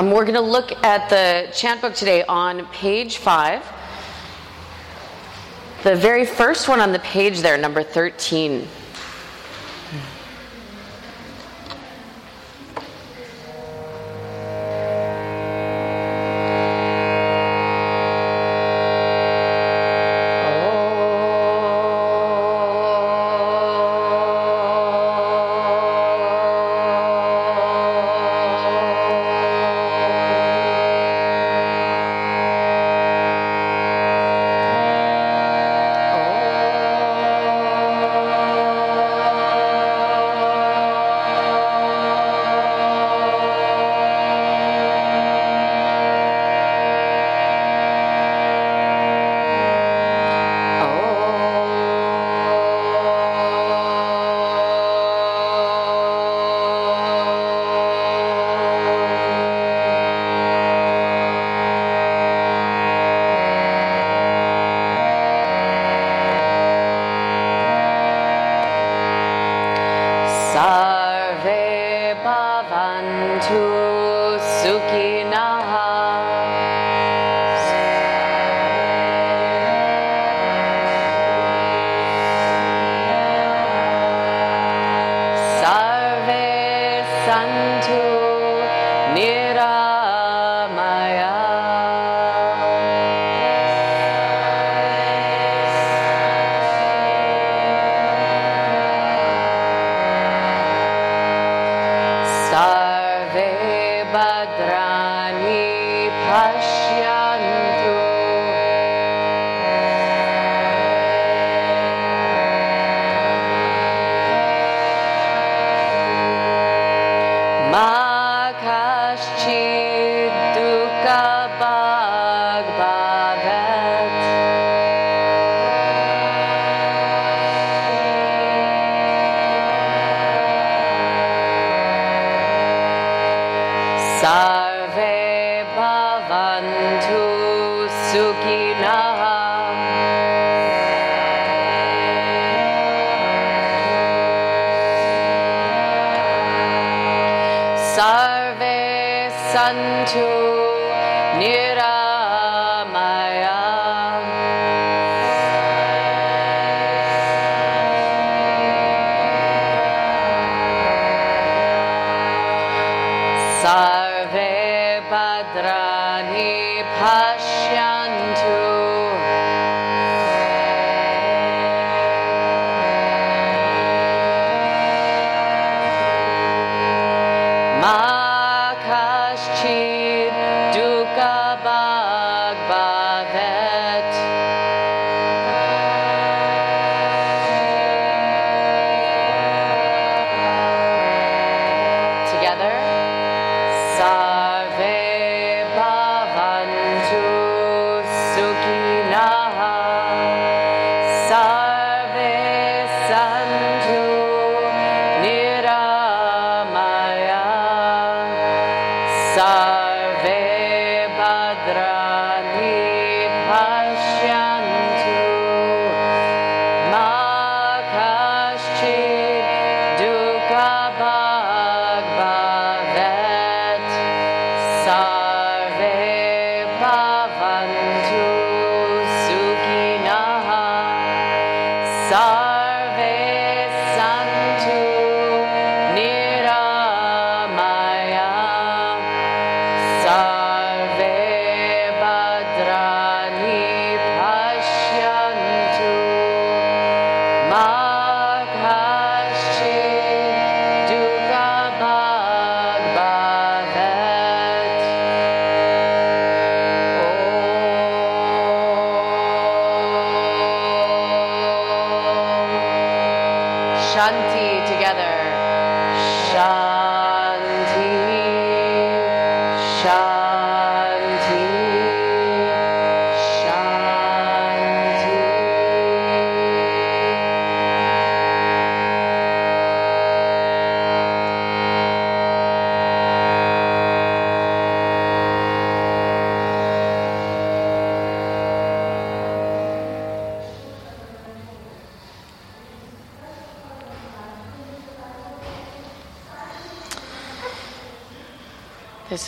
[0.00, 3.62] Um, we're going to look at the chant book today on page five.
[5.82, 8.66] The very first one on the page there, number 13.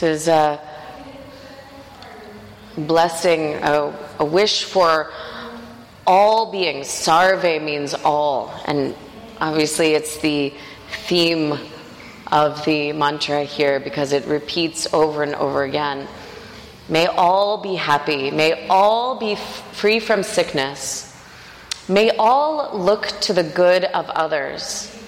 [0.03, 0.61] This is a
[2.77, 5.13] blessing, a, a wish for
[6.05, 6.89] all beings.
[6.89, 8.53] Sarve means all.
[8.65, 8.97] And
[9.41, 10.53] obviously, it's the
[11.07, 11.57] theme
[12.33, 16.09] of the mantra here because it repeats over and over again.
[16.89, 18.33] May all be happy.
[18.33, 21.17] May all be f- free from sickness.
[21.87, 25.01] May all look to the good of others.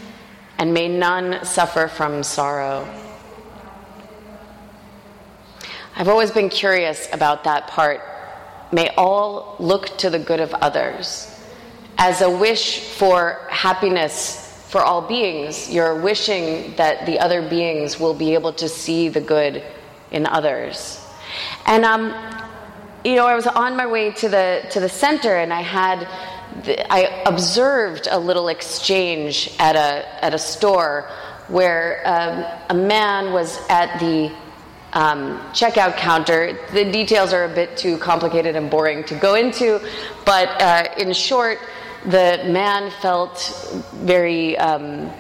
[0.57, 3.04] And may none suffer from sorrow.
[5.97, 8.01] I've always been curious about that part.
[8.73, 11.31] May all look to the good of others.
[11.97, 18.15] As a wish for happiness for all beings, you're wishing that the other beings will
[18.15, 19.63] be able to see the good
[20.11, 21.01] in others.
[21.65, 22.13] And um,
[23.05, 26.09] you know, I was on my way to the to the center, and I had
[26.65, 31.09] the, I observed a little exchange at a at a store
[31.47, 34.33] where um, a man was at the
[34.95, 36.59] um, checkout counter.
[36.73, 39.81] The details are a bit too complicated and boring to go into,
[40.25, 41.59] but uh, in short,
[42.05, 43.39] the man felt
[43.95, 45.11] very um,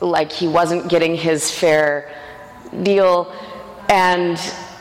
[0.00, 2.10] like he wasn't getting his fair
[2.82, 3.32] deal,
[3.88, 4.36] and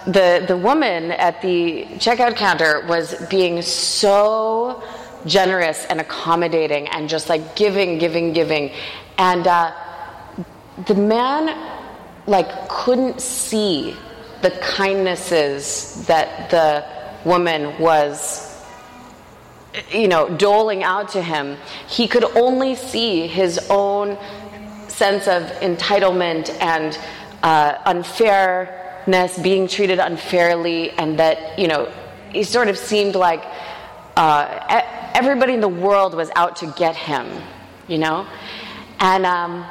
[0.05, 4.81] the the woman at the checkout counter was being so
[5.25, 8.71] generous and accommodating and just like giving, giving, giving,
[9.17, 9.73] and uh,
[10.85, 11.75] the man
[12.27, 13.95] like couldn't see
[14.41, 16.85] the kindnesses that the
[17.27, 18.43] woman was
[19.91, 21.57] you know doling out to him.
[21.87, 24.17] He could only see his own
[24.87, 26.97] sense of entitlement and
[27.43, 31.91] uh, unfairness being treated unfairly and that you know
[32.31, 33.43] he sort of seemed like
[34.15, 34.81] uh,
[35.13, 37.27] everybody in the world was out to get him
[37.87, 38.27] you know?
[38.99, 39.65] And um,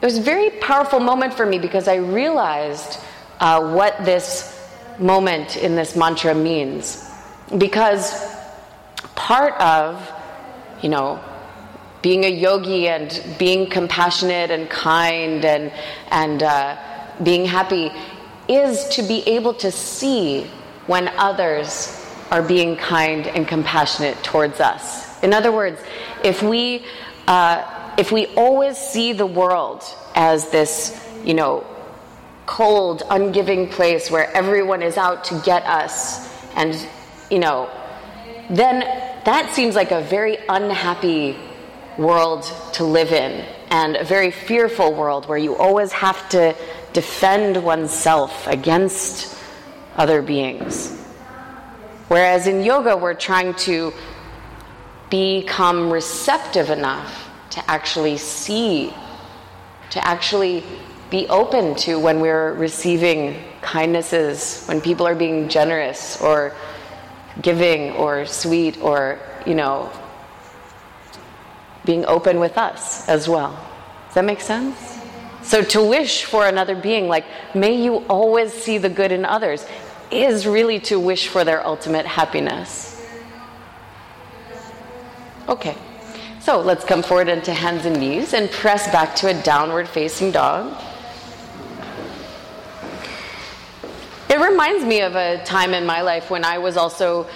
[0.00, 2.98] it was a very powerful moment for me because i realized
[3.42, 4.56] uh, what this
[5.00, 7.10] moment in this mantra means.
[7.58, 8.14] Because
[9.16, 10.10] part of,
[10.80, 11.20] you know,
[12.02, 15.72] being a yogi and being compassionate and kind and,
[16.10, 16.76] and uh,
[17.22, 17.90] being happy
[18.48, 20.44] is to be able to see
[20.86, 21.98] when others
[22.30, 25.20] are being kind and compassionate towards us.
[25.22, 25.80] In other words,
[26.22, 26.84] if we,
[27.26, 29.82] uh, if we always see the world
[30.14, 31.66] as this, you know,
[32.46, 36.86] cold, ungiving place where everyone is out to get us, and,
[37.30, 37.70] you know,
[38.50, 38.80] then
[39.24, 41.36] that seems like a very unhappy
[41.98, 46.54] world to live in and a very fearful world where you always have to
[46.92, 49.38] defend oneself against
[49.96, 50.98] other beings.
[52.08, 53.92] Whereas in yoga, we're trying to
[55.08, 58.92] become receptive enough to actually see,
[59.90, 60.64] to actually
[61.12, 66.56] be open to when we're receiving kindnesses, when people are being generous or
[67.42, 69.92] giving or sweet or, you know,
[71.84, 73.52] being open with us as well.
[74.06, 74.98] Does that make sense?
[75.42, 79.66] So to wish for another being, like, may you always see the good in others,
[80.10, 83.06] is really to wish for their ultimate happiness.
[85.46, 85.76] Okay.
[86.40, 90.30] So let's come forward into hands and knees and press back to a downward facing
[90.30, 90.74] dog.
[94.32, 97.26] It reminds me of a time in my life when I was also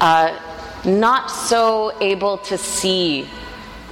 [0.00, 0.40] uh,
[0.86, 3.24] not so able to see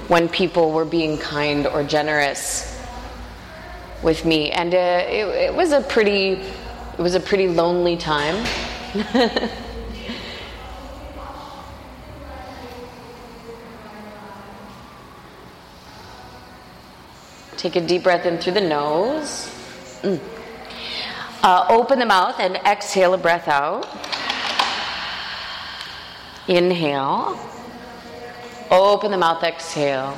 [0.07, 2.83] when people were being kind or generous
[4.01, 6.41] with me, and uh, it, it was a pretty,
[6.97, 8.43] it was a pretty lonely time.
[17.57, 19.51] Take a deep breath in through the nose.
[20.01, 20.34] Mm.
[21.45, 23.87] Uh, open the mouth and exhale a breath out.
[26.47, 27.37] Inhale.
[28.71, 30.17] Open the mouth, exhale.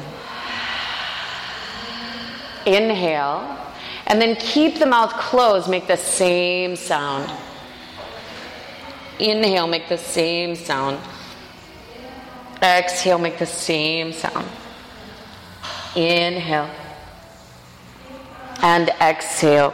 [2.66, 3.60] Inhale.
[4.06, 7.30] And then keep the mouth closed, make the same sound.
[9.20, 10.98] Inhale, make the same sound.
[12.64, 14.48] Exhale, make the same sound.
[15.94, 16.70] Inhale.
[18.62, 19.74] And exhale.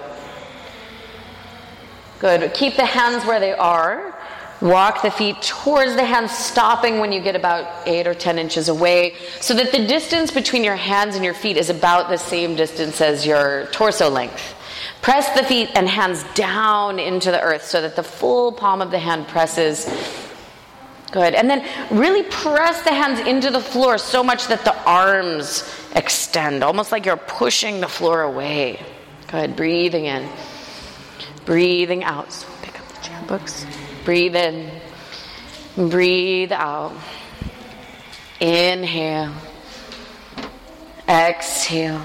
[2.24, 2.54] Good.
[2.54, 4.18] Keep the hands where they are.
[4.62, 8.70] Walk the feet towards the hands, stopping when you get about eight or ten inches
[8.70, 12.56] away, so that the distance between your hands and your feet is about the same
[12.56, 14.56] distance as your torso length.
[15.02, 18.90] Press the feet and hands down into the earth so that the full palm of
[18.90, 19.86] the hand presses.
[21.12, 21.34] Good.
[21.34, 26.64] And then really press the hands into the floor so much that the arms extend,
[26.64, 28.82] almost like you're pushing the floor away.
[29.28, 29.58] Good.
[29.58, 30.30] Breathing in.
[31.46, 32.32] Breathing out.
[32.32, 33.66] So pick up the jam books.
[34.06, 34.70] Breathe in.
[35.76, 36.96] Breathe out.
[38.40, 39.34] Inhale.
[41.08, 42.02] Exhale.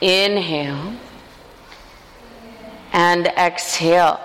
[0.00, 0.94] Inhale.
[2.92, 4.20] And exhale.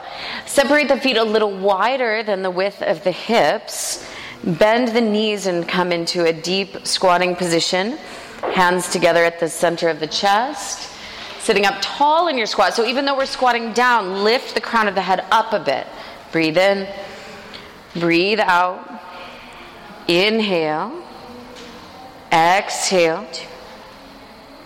[0.45, 4.05] Separate the feet a little wider than the width of the hips.
[4.43, 7.97] Bend the knees and come into a deep squatting position.
[8.53, 10.91] Hands together at the center of the chest.
[11.45, 12.73] Sitting up tall in your squat.
[12.73, 15.85] So even though we're squatting down, lift the crown of the head up a bit.
[16.31, 16.87] Breathe in.
[17.93, 18.79] Breathe out.
[20.07, 21.03] Inhale.
[22.31, 23.29] Exhale.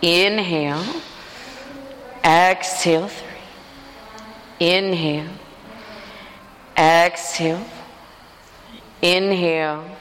[0.01, 1.01] Inhale.
[2.23, 3.09] Exhale.
[3.09, 3.27] Three.
[4.65, 5.33] Inhale.
[6.77, 7.65] Exhale.
[9.01, 9.98] Inhale.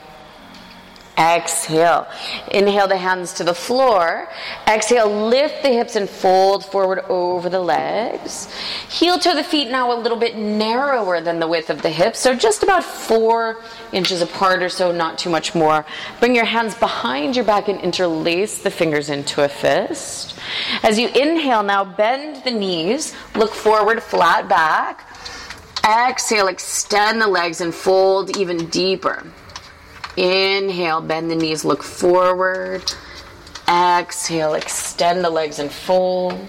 [1.19, 2.07] Exhale.
[2.53, 4.29] Inhale the hands to the floor.
[4.69, 8.47] Exhale, lift the hips and fold forward over the legs.
[8.89, 12.21] Heel toe the feet now a little bit narrower than the width of the hips,
[12.21, 13.61] so just about four
[13.93, 15.85] inches apart or so, not too much more.
[16.21, 20.39] Bring your hands behind your back and interlace the fingers into a fist.
[20.85, 25.05] As you inhale, now bend the knees, look forward, flat back.
[25.85, 29.25] Exhale, extend the legs and fold even deeper.
[30.19, 32.83] Inhale, bend the knees, look forward.
[33.69, 36.49] Exhale, extend the legs and fold.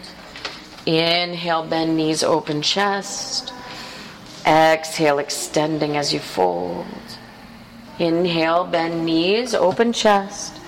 [0.87, 3.53] Inhale, bend knees, open chest.
[4.47, 6.87] Exhale, extending as you fold.
[7.99, 10.59] Inhale, bend knees, open chest.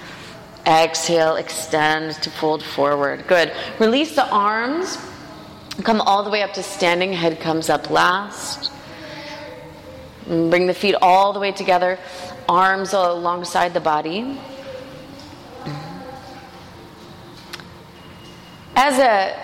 [0.67, 3.25] Exhale, extend to fold forward.
[3.25, 3.51] Good.
[3.79, 4.99] Release the arms.
[5.83, 7.13] Come all the way up to standing.
[7.13, 8.71] Head comes up last.
[10.27, 11.97] Bring the feet all the way together
[12.51, 14.37] arms alongside the body.
[18.75, 19.39] As a,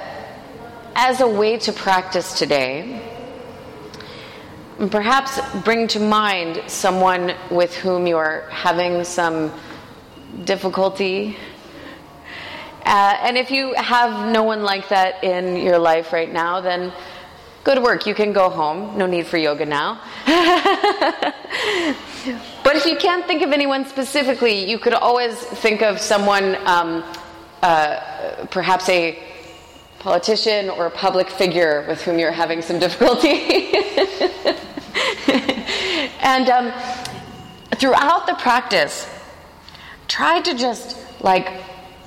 [0.93, 3.01] as a way to practice today,
[4.91, 9.53] perhaps bring to mind someone with whom you're having some
[10.43, 11.37] difficulty.
[12.83, 16.91] Uh, and if you have no one like that in your life right now, then
[17.67, 18.07] good work.
[18.07, 18.97] You can go home.
[18.97, 19.99] No need for yoga now.
[22.63, 27.01] But if you can't think of anyone specifically, you could always think of someone, um,
[27.63, 29.17] uh, perhaps a
[29.99, 33.31] politician or a public figure with whom you're having some difficulty.
[36.19, 36.73] and um,
[37.75, 39.09] throughout the practice,
[40.09, 41.49] try to just like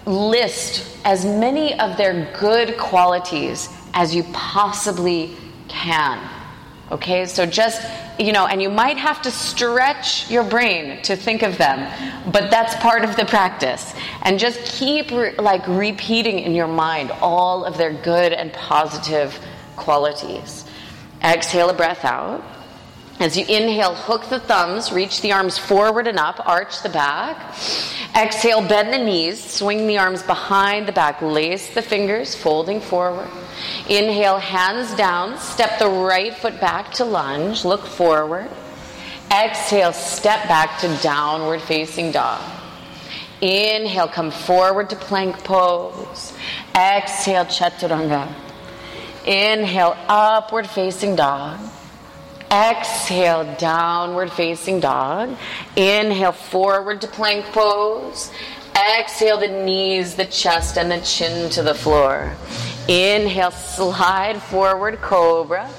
[0.04, 5.34] list as many of their good qualities as you possibly
[5.70, 6.28] can.
[6.90, 11.42] Okay, so just, you know, and you might have to stretch your brain to think
[11.42, 11.88] of them,
[12.32, 13.94] but that's part of the practice.
[14.22, 19.38] And just keep re- like repeating in your mind all of their good and positive
[19.76, 20.64] qualities.
[21.22, 22.42] Exhale a breath out.
[23.20, 27.54] As you inhale, hook the thumbs, reach the arms forward and up, arch the back.
[28.16, 33.28] Exhale, bend the knees, swing the arms behind the back, lace the fingers, folding forward.
[33.90, 38.48] Inhale, hands down, step the right foot back to lunge, look forward.
[39.30, 42.40] Exhale, step back to downward facing dog.
[43.42, 46.32] Inhale, come forward to plank pose.
[46.74, 48.32] Exhale, chaturanga.
[49.26, 51.60] Inhale, upward facing dog.
[52.50, 55.36] Exhale, downward facing dog.
[55.76, 58.32] Inhale, forward to plank pose.
[58.74, 62.34] Exhale, the knees, the chest, and the chin to the floor.
[62.88, 65.70] Inhale, slide forward, cobra.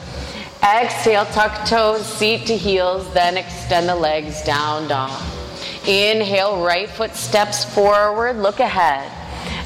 [0.64, 5.22] Exhale, tuck toes, seat to heels, then extend the legs down, dog.
[5.86, 9.12] Inhale, right foot steps forward, look ahead.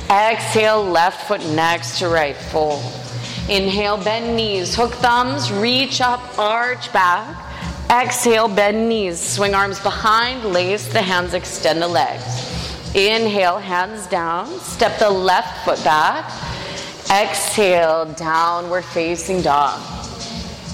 [0.09, 3.04] Exhale, left foot next to right, fold.
[3.47, 7.43] Inhale, bend knees, hook thumbs, reach up, arch back.
[7.91, 12.23] Exhale, bend knees, swing arms behind, lace the hands, extend the legs.
[12.95, 16.25] Inhale, hands down, step the left foot back.
[17.11, 19.79] Exhale, downward facing dog.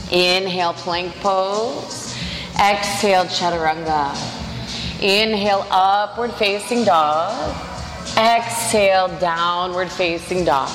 [0.09, 2.15] Inhale, plank pose.
[2.57, 4.15] Exhale, chaturanga.
[5.01, 7.53] Inhale, upward facing dog.
[8.17, 10.69] Exhale, downward facing dog.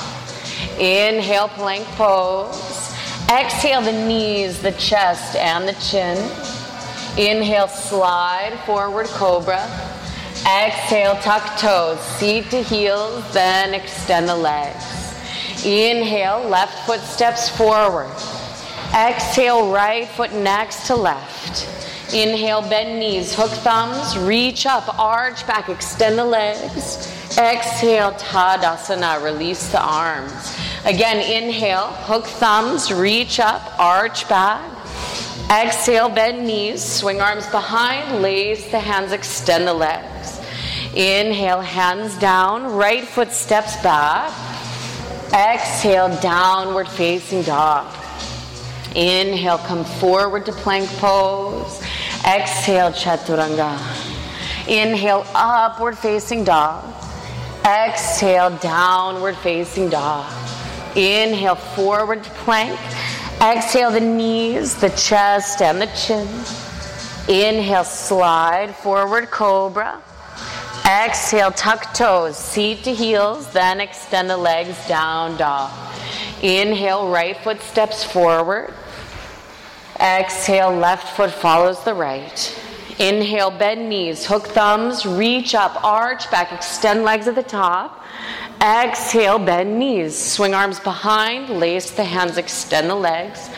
[0.78, 2.94] Inhale, plank pose.
[3.30, 6.16] Exhale, the knees, the chest, and the chin.
[7.18, 9.62] Inhale, slide forward, cobra.
[10.46, 14.84] Exhale, tuck toes, seat to heels, then extend the legs.
[15.64, 18.10] Inhale, left foot steps forward.
[18.94, 21.66] Exhale, right foot next to left.
[22.14, 27.12] Inhale, bend knees, hook thumbs, reach up, arch back, extend the legs.
[27.38, 30.56] Exhale, Tadasana, release the arms.
[30.86, 34.62] Again, inhale, hook thumbs, reach up, arch back.
[35.50, 40.40] Exhale, bend knees, swing arms behind, lace the hands, extend the legs.
[40.94, 44.32] Inhale, hands down, right foot steps back.
[45.34, 47.94] Exhale, downward facing dog.
[48.94, 51.82] Inhale, come forward to plank pose.
[52.24, 53.76] Exhale, chaturanga.
[54.68, 56.95] Inhale, upward facing dog.
[57.66, 60.32] Exhale, downward facing dog.
[60.94, 62.78] Inhale, forward plank.
[63.42, 66.28] Exhale, the knees, the chest, and the chin.
[67.28, 70.00] Inhale, slide forward, cobra.
[70.86, 75.72] Exhale, tuck toes, seat to heels, then extend the legs down dog.
[76.42, 78.72] Inhale, right foot steps forward.
[79.98, 82.62] Exhale, left foot follows the right.
[82.98, 88.02] Inhale, bend knees, hook thumbs, reach up, arch back, extend legs at the top.
[88.62, 93.50] Exhale, bend knees, swing arms behind, lace the hands, extend the legs.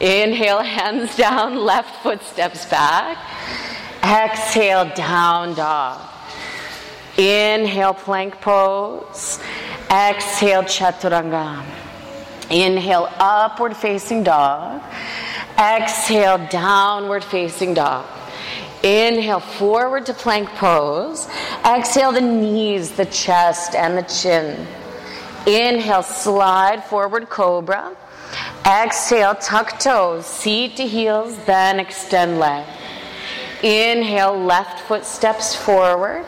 [0.00, 3.16] Inhale, hands down, left foot steps back.
[4.02, 6.00] Exhale, down dog.
[7.16, 9.38] Inhale, plank pose.
[9.88, 11.64] Exhale, chaturanga.
[12.50, 14.82] Inhale, upward facing dog.
[15.56, 18.04] Exhale, downward facing dog.
[18.84, 21.26] Inhale, forward to plank pose.
[21.64, 24.66] Exhale, the knees, the chest, and the chin.
[25.46, 27.96] Inhale, slide forward, cobra.
[28.66, 32.66] Exhale, tuck toes, seat to heels, then extend leg.
[33.62, 36.26] Inhale, left foot steps forward.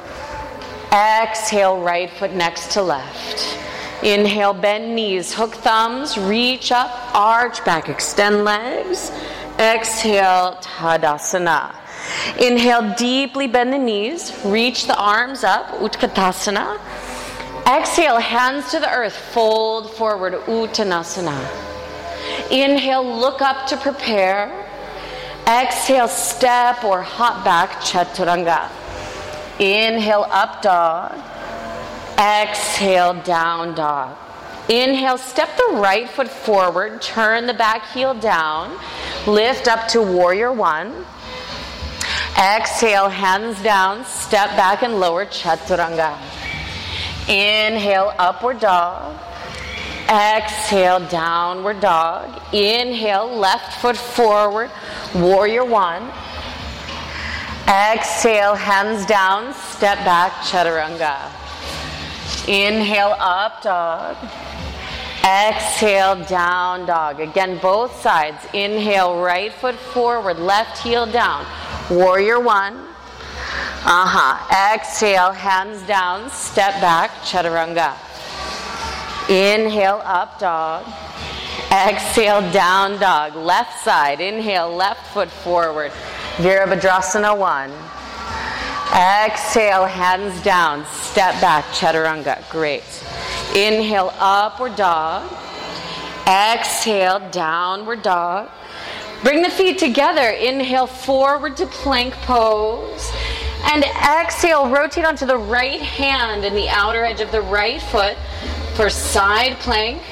[0.90, 3.58] Exhale, right foot next to left.
[4.02, 9.10] Inhale, bend knees, hook thumbs, reach up, arch back, extend legs.
[9.58, 11.85] Exhale, Tadasana.
[12.40, 16.78] Inhale, deeply bend the knees, reach the arms up, Utkatasana.
[17.66, 21.36] Exhale, hands to the earth, fold forward, Uttanasana.
[22.50, 24.50] Inhale, look up to prepare.
[25.46, 28.70] Exhale, step or hop back, Chaturanga.
[29.58, 31.18] Inhale, up dog.
[32.18, 34.16] Exhale, down dog.
[34.68, 38.76] Inhale, step the right foot forward, turn the back heel down,
[39.26, 41.06] lift up to warrior one.
[42.38, 46.18] Exhale, hands down, step back and lower chaturanga.
[47.28, 49.16] Inhale, upward dog.
[50.10, 52.40] Exhale, downward dog.
[52.52, 54.70] Inhale, left foot forward,
[55.14, 56.12] warrior one.
[57.66, 61.16] Exhale, hands down, step back, chaturanga.
[62.46, 64.14] Inhale, up dog.
[65.26, 67.18] Exhale, down dog.
[67.18, 68.38] Again, both sides.
[68.52, 71.44] Inhale, right foot forward, left heel down.
[71.90, 72.74] Warrior one.
[73.84, 74.74] Uh huh.
[74.74, 77.96] Exhale, hands down, step back, chaturanga.
[79.28, 80.86] Inhale, up dog.
[81.72, 83.34] Exhale, down dog.
[83.34, 84.20] Left side.
[84.20, 85.90] Inhale, left foot forward.
[86.36, 87.72] Virabhadrasana one.
[88.94, 92.48] Exhale, hands down, step back, chaturanga.
[92.48, 92.84] Great.
[93.56, 95.32] Inhale, upward dog.
[96.26, 98.50] Exhale, downward dog.
[99.22, 100.28] Bring the feet together.
[100.28, 103.10] Inhale, forward to plank pose.
[103.64, 108.18] And exhale, rotate onto the right hand and the outer edge of the right foot
[108.74, 110.02] for side plank.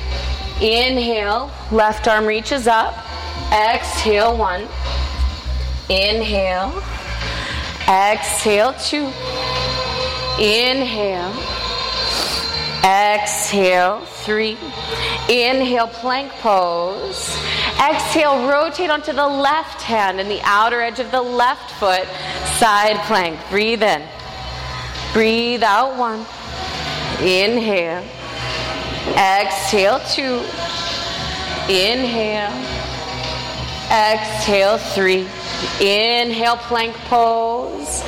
[0.63, 2.95] Inhale, left arm reaches up.
[3.53, 4.63] Exhale, one.
[5.91, 6.83] Inhale.
[7.87, 9.13] Exhale, two.
[10.43, 11.74] Inhale.
[12.85, 14.59] Exhale, three.
[15.31, 17.35] Inhale, plank pose.
[17.81, 22.07] Exhale, rotate onto the left hand and the outer edge of the left foot.
[22.59, 23.41] Side plank.
[23.49, 24.03] Breathe in.
[25.15, 26.27] Breathe out, one.
[27.23, 28.05] Inhale.
[29.17, 30.43] Exhale, two.
[31.73, 32.53] Inhale.
[33.91, 35.27] Exhale, three.
[35.81, 38.05] Inhale, plank pose.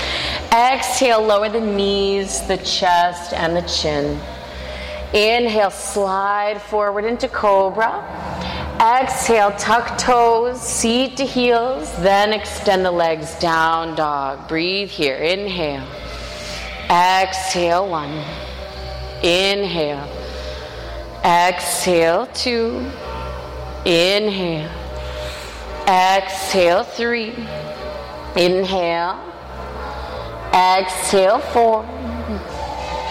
[0.52, 4.20] Exhale, lower the knees, the chest, and the chin.
[5.14, 8.04] Inhale, slide forward into cobra.
[8.80, 14.46] Exhale, tuck toes, seat to heels, then extend the legs down dog.
[14.48, 15.16] Breathe here.
[15.16, 15.86] Inhale.
[16.90, 18.22] Exhale, one.
[19.22, 20.06] Inhale.
[21.24, 22.84] Exhale, two.
[23.86, 24.70] Inhale.
[25.88, 27.30] Exhale, three.
[28.36, 29.18] Inhale.
[30.52, 31.82] Exhale, four.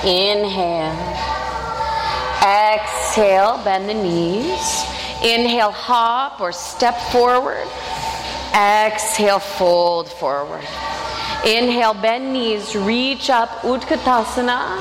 [0.04, 0.94] Inhale.
[2.46, 4.84] Exhale, bend the knees.
[5.24, 7.68] Inhale, hop or step forward.
[8.54, 10.64] Exhale, fold forward.
[11.44, 14.80] Inhale, bend knees, reach up, Utkatasana.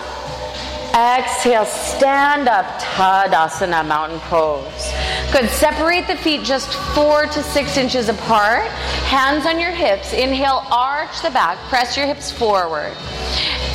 [0.94, 4.92] Exhale, stand up, Tadasana, mountain pose.
[5.32, 5.50] Good.
[5.50, 8.62] Separate the feet just four to six inches apart.
[9.10, 10.12] Hands on your hips.
[10.12, 11.58] Inhale, arch the back.
[11.68, 12.92] Press your hips forward.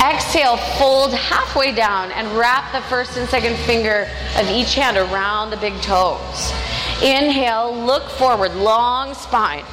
[0.02, 5.50] Exhale, fold halfway down and wrap the first and second finger of each hand around
[5.50, 6.52] the big toes.
[7.02, 9.64] Inhale, look forward, long spine.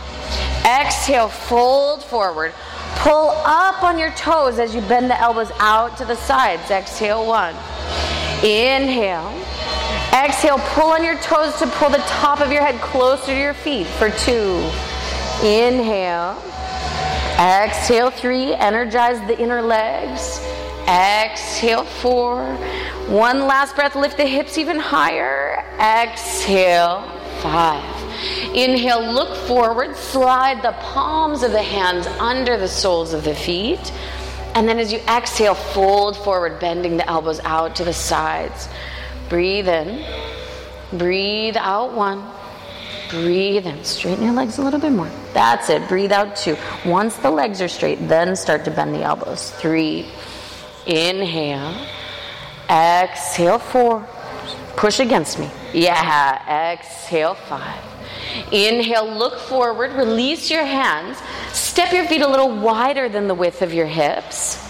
[0.65, 2.51] Exhale, fold forward.
[2.99, 6.69] Pull up on your toes as you bend the elbows out to the sides.
[6.71, 7.55] Exhale, one.
[8.43, 9.29] Inhale.
[10.13, 13.53] Exhale, pull on your toes to pull the top of your head closer to your
[13.53, 14.57] feet for two.
[15.45, 16.41] Inhale.
[17.39, 18.53] Exhale, three.
[18.55, 20.41] Energize the inner legs.
[20.88, 22.55] Exhale, four.
[23.07, 23.95] One last breath.
[23.95, 25.63] Lift the hips even higher.
[25.79, 27.03] Exhale,
[27.41, 27.96] five.
[28.53, 29.95] Inhale, look forward.
[29.95, 33.91] Slide the palms of the hands under the soles of the feet.
[34.56, 38.67] And then as you exhale, fold forward, bending the elbows out to the sides.
[39.30, 40.03] Breathe in.
[40.97, 42.27] Breathe out one.
[43.10, 43.84] Breathe in.
[43.84, 45.12] Straighten your legs a little bit more.
[45.34, 45.88] That's it.
[45.88, 46.58] Breathe out two.
[46.86, 49.51] Once the legs are straight, then start to bend the elbows.
[49.51, 50.08] Three.
[50.86, 51.86] Inhale.
[52.69, 53.60] Exhale.
[53.60, 54.08] Four.
[54.75, 55.49] Push against me.
[55.73, 56.73] Yeah.
[56.73, 57.36] Exhale.
[57.36, 57.84] Five.
[58.51, 59.07] Inhale.
[59.07, 59.93] Look forward.
[59.93, 61.17] Release your hands.
[61.51, 64.63] Step your feet a little wider than the width of your hips.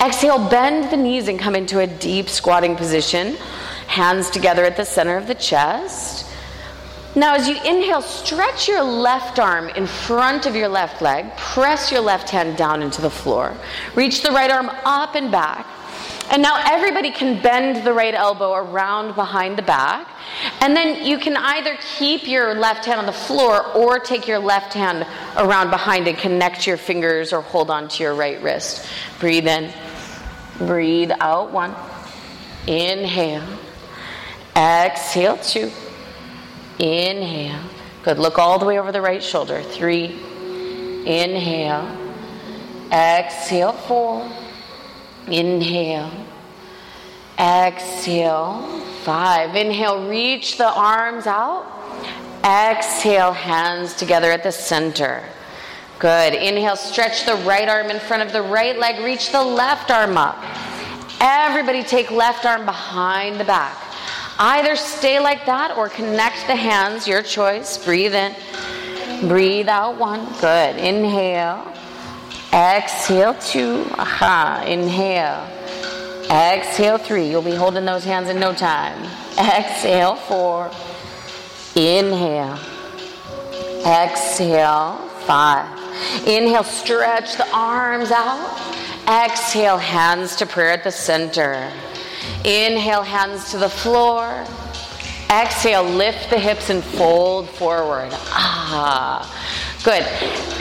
[0.00, 3.36] Exhale, bend the knees and come into a deep squatting position.
[3.86, 6.26] Hands together at the center of the chest.
[7.16, 11.36] Now, as you inhale, stretch your left arm in front of your left leg.
[11.36, 13.56] Press your left hand down into the floor.
[13.96, 15.66] Reach the right arm up and back.
[16.30, 20.08] And now everybody can bend the right elbow around behind the back.
[20.60, 24.38] And then you can either keep your left hand on the floor or take your
[24.38, 25.04] left hand
[25.36, 28.86] around behind and connect your fingers or hold on to your right wrist.
[29.18, 29.72] Breathe in.
[30.58, 31.50] Breathe out.
[31.50, 31.74] One.
[32.68, 33.58] Inhale.
[34.54, 35.36] Exhale.
[35.38, 35.72] Two.
[36.78, 37.60] Inhale.
[38.04, 38.20] Good.
[38.20, 39.62] Look all the way over the right shoulder.
[39.62, 40.06] Three.
[41.06, 41.90] Inhale.
[42.92, 43.72] Exhale.
[43.72, 44.30] Four.
[45.26, 46.19] Inhale.
[47.40, 48.60] Exhale.
[49.02, 49.56] Five.
[49.56, 50.06] Inhale.
[50.06, 51.66] Reach the arms out.
[52.44, 53.32] Exhale.
[53.32, 55.24] Hands together at the center.
[55.98, 56.34] Good.
[56.34, 56.76] Inhale.
[56.76, 59.02] Stretch the right arm in front of the right leg.
[59.02, 60.36] Reach the left arm up.
[61.18, 63.76] Everybody take left arm behind the back.
[64.38, 67.76] Either stay like that or connect the hands, your choice.
[67.76, 68.34] Breathe in.
[69.28, 70.26] Breathe out one.
[70.40, 70.76] Good.
[70.76, 71.66] Inhale.
[72.52, 73.86] Exhale two.
[73.98, 74.64] Aha.
[74.66, 75.46] Inhale.
[76.30, 77.28] Exhale three.
[77.28, 79.02] You'll be holding those hands in no time.
[79.36, 80.70] Exhale four.
[81.74, 82.58] Inhale.
[83.84, 85.66] Exhale five.
[86.26, 88.58] Inhale, stretch the arms out.
[89.08, 91.68] Exhale, hands to prayer at the center.
[92.44, 94.46] Inhale, hands to the floor.
[95.30, 98.10] Exhale, lift the hips and fold forward.
[98.12, 99.26] Ah,
[99.82, 100.04] good.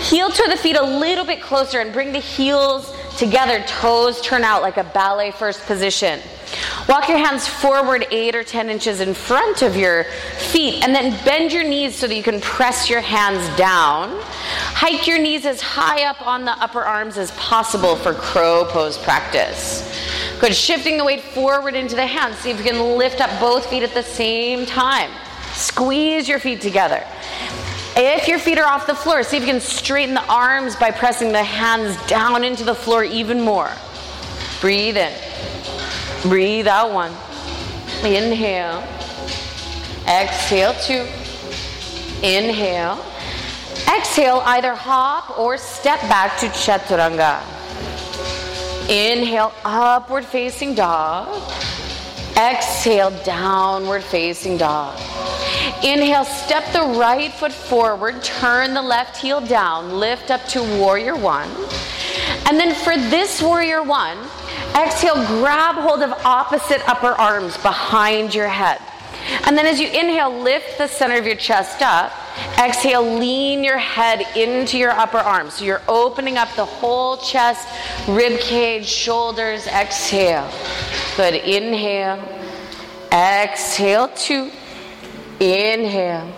[0.03, 3.63] Heel to the feet a little bit closer and bring the heels together.
[3.67, 6.19] Toes turn out like a ballet first position.
[6.87, 10.05] Walk your hands forward eight or ten inches in front of your
[10.37, 14.17] feet and then bend your knees so that you can press your hands down.
[14.21, 18.97] Hike your knees as high up on the upper arms as possible for crow pose
[18.97, 19.85] practice.
[20.39, 20.55] Good.
[20.55, 22.37] Shifting the weight forward into the hands.
[22.37, 25.11] See if you can lift up both feet at the same time.
[25.53, 27.05] Squeeze your feet together.
[27.95, 30.91] If your feet are off the floor, see if you can straighten the arms by
[30.91, 33.71] pressing the hands down into the floor even more.
[34.61, 35.13] Breathe in.
[36.23, 37.11] Breathe out one.
[38.03, 38.83] Inhale.
[40.07, 41.05] Exhale two.
[42.25, 43.03] Inhale.
[43.87, 47.41] Exhale, either hop or step back to chaturanga.
[48.89, 51.27] Inhale, upward facing dog.
[52.39, 54.97] Exhale, downward facing dog.
[55.83, 61.17] Inhale, step the right foot forward, turn the left heel down, lift up to warrior
[61.17, 61.49] one.
[62.47, 64.17] And then for this warrior one,
[64.73, 68.79] exhale, grab hold of opposite upper arms behind your head.
[69.45, 72.13] And then as you inhale, lift the center of your chest up.
[72.59, 75.53] Exhale, lean your head into your upper arms.
[75.55, 77.67] So you're opening up the whole chest,
[78.07, 79.65] rib cage, shoulders.
[79.67, 80.49] Exhale.
[81.15, 81.35] Good.
[81.35, 82.21] Inhale.
[83.11, 84.09] Exhale.
[84.09, 84.51] Two.
[85.39, 86.31] Inhale.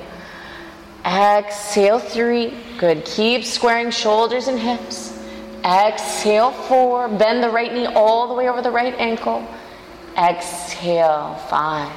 [1.06, 2.00] Exhale.
[2.00, 2.54] Three.
[2.78, 3.04] Good.
[3.06, 5.20] Keep squaring shoulders and hips.
[5.66, 6.52] Exhale.
[6.52, 7.10] Four.
[7.10, 9.48] Bend the right knee all the way over the right ankle.
[10.18, 11.36] Exhale.
[11.50, 11.92] Five.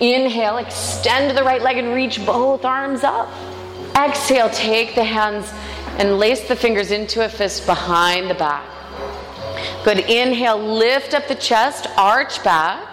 [0.00, 3.28] Inhale, extend the right leg and reach both arms up.
[3.96, 5.52] Exhale, take the hands
[5.98, 8.64] and lace the fingers into a fist behind the back.
[9.84, 10.00] Good.
[10.00, 12.86] Inhale, lift up the chest, arch back.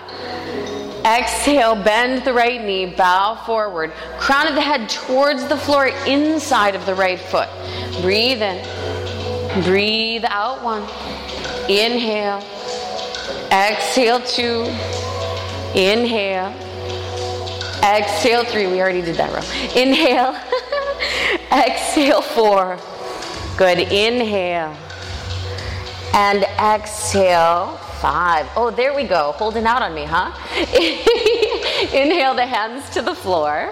[1.06, 3.92] Exhale, bend the right knee, bow forward.
[4.20, 7.50] Crown of the head towards the floor, inside of the right foot.
[8.02, 9.64] Breathe in.
[9.64, 10.82] Breathe out one.
[11.70, 12.44] Inhale.
[13.52, 14.64] Exhale two.
[15.74, 16.67] Inhale.
[17.84, 18.68] Exhale three.
[18.68, 19.82] We already did that row.
[19.82, 20.36] Inhale.
[21.52, 22.80] exhale four.
[23.58, 23.80] Good.
[23.80, 24.76] Inhale.
[26.14, 28.48] And exhale five.
[28.56, 29.34] Oh, there we go.
[29.34, 30.32] Holding out on me, huh?
[31.94, 33.72] Inhale the hands to the floor.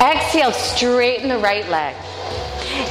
[0.00, 1.96] Exhale, straighten the right leg.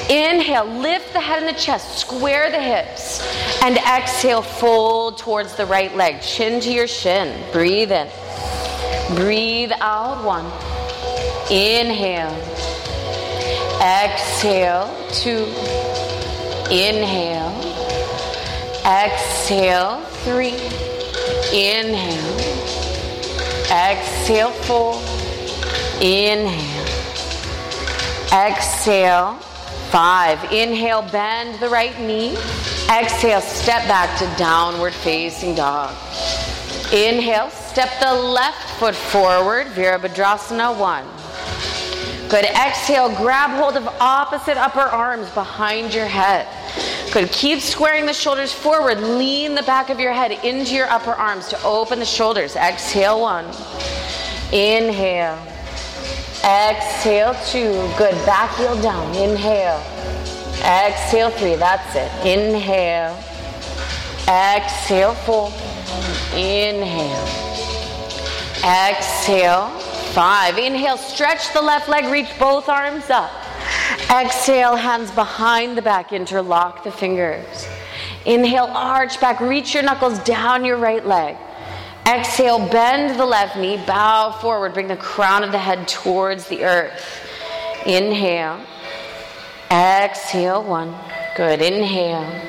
[0.10, 3.22] Inhale, lift the head and the chest, square the hips.
[3.62, 7.44] And exhale, fold towards the right leg, chin to your shin.
[7.52, 8.08] Breathe in.
[9.16, 10.46] Breathe out one.
[11.50, 12.36] Inhale.
[13.82, 15.46] Exhale, two.
[16.70, 17.54] Inhale.
[18.86, 20.56] Exhale, three.
[21.54, 22.38] Inhale.
[23.72, 24.96] Exhale, four.
[26.02, 26.86] Inhale.
[28.34, 29.34] Exhale,
[29.90, 30.44] five.
[30.52, 32.36] Inhale, bend the right knee.
[32.90, 35.94] Exhale, step back to downward facing dog.
[36.94, 41.06] Inhale, step the left foot forward, Virabhadrasana one.
[42.30, 42.44] Good.
[42.46, 46.46] Exhale, grab hold of opposite upper arms behind your head.
[47.14, 47.32] Good.
[47.32, 49.00] Keep squaring the shoulders forward.
[49.00, 52.58] Lean the back of your head into your upper arms to open the shoulders.
[52.58, 53.46] Exhale one.
[54.52, 55.42] Inhale.
[56.44, 57.72] Exhale two.
[57.98, 58.14] Good.
[58.26, 59.16] Back heel down.
[59.16, 59.82] Inhale.
[60.66, 61.56] Exhale three.
[61.56, 62.12] That's it.
[62.26, 63.18] Inhale.
[64.28, 65.50] Exhale four.
[66.34, 67.28] Inhale.
[68.64, 69.70] Exhale
[70.14, 70.58] five.
[70.58, 70.98] Inhale.
[70.98, 72.06] Stretch the left leg.
[72.06, 73.32] Reach both arms up.
[74.10, 77.68] Exhale, hands behind the back, interlock the fingers.
[78.26, 81.36] Inhale, arch back, reach your knuckles down your right leg.
[82.08, 86.64] Exhale, bend the left knee, bow forward, bring the crown of the head towards the
[86.64, 87.22] earth.
[87.86, 88.62] Inhale.
[89.70, 90.96] Exhale, one.
[91.36, 91.62] Good.
[91.62, 92.42] Inhale.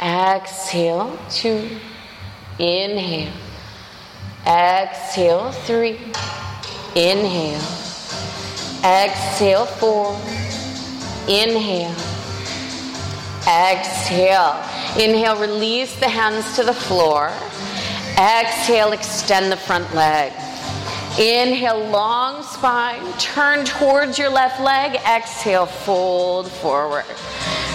[0.00, 1.68] Exhale, two.
[2.58, 3.32] Inhale.
[4.46, 5.98] Exhale, three.
[6.94, 7.60] Inhale.
[8.84, 10.14] Exhale, four.
[11.28, 11.94] Inhale.
[13.46, 14.56] Exhale.
[14.98, 17.32] Inhale, release the hands to the floor.
[18.18, 20.32] Exhale, extend the front leg.
[21.18, 23.12] Inhale, long spine.
[23.18, 24.96] Turn towards your left leg.
[25.06, 27.04] Exhale, fold forward.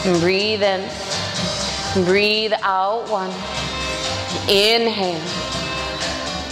[0.04, 0.88] Breathe in.
[2.06, 3.10] Breathe out.
[3.10, 3.32] One.
[4.50, 5.22] Inhale.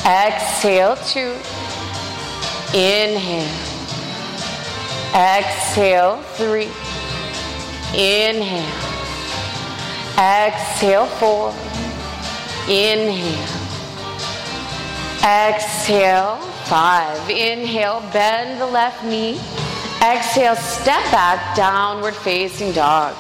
[0.06, 1.32] Exhale, two.
[2.78, 3.50] Inhale.
[5.16, 6.70] Exhale, three.
[7.98, 8.68] Inhale.
[10.18, 11.54] Exhale, four.
[12.68, 13.48] Inhale.
[15.24, 17.30] Exhale, five.
[17.30, 19.40] Inhale, bend the left knee.
[20.02, 23.16] Exhale, step back, downward facing dog.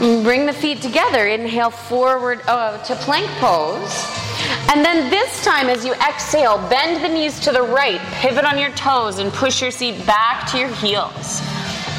[0.00, 1.26] Bring the feet together.
[1.26, 4.06] Inhale forward uh, to plank pose.
[4.70, 8.58] And then this time, as you exhale, bend the knees to the right, pivot on
[8.58, 11.40] your toes, and push your seat back to your heels.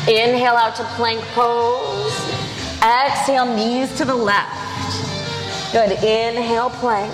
[0.08, 2.18] Inhale out to plank pose.
[2.82, 5.72] Exhale, knees to the left.
[5.72, 5.92] Good.
[6.04, 7.14] Inhale, plank.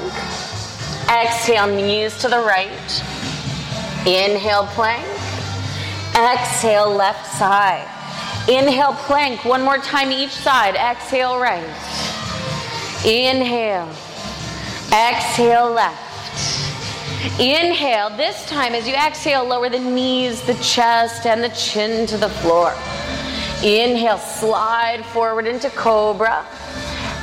[1.11, 3.03] Exhale, knees to the right.
[4.07, 5.05] Inhale, plank.
[6.15, 7.96] Exhale, left side.
[8.47, 9.43] Inhale, plank.
[9.43, 10.75] One more time each side.
[10.75, 11.63] Exhale, right.
[13.05, 13.89] Inhale.
[14.93, 17.39] Exhale, left.
[17.39, 18.09] Inhale.
[18.11, 22.29] This time, as you exhale, lower the knees, the chest, and the chin to the
[22.29, 22.71] floor.
[23.63, 26.45] Inhale, slide forward into cobra.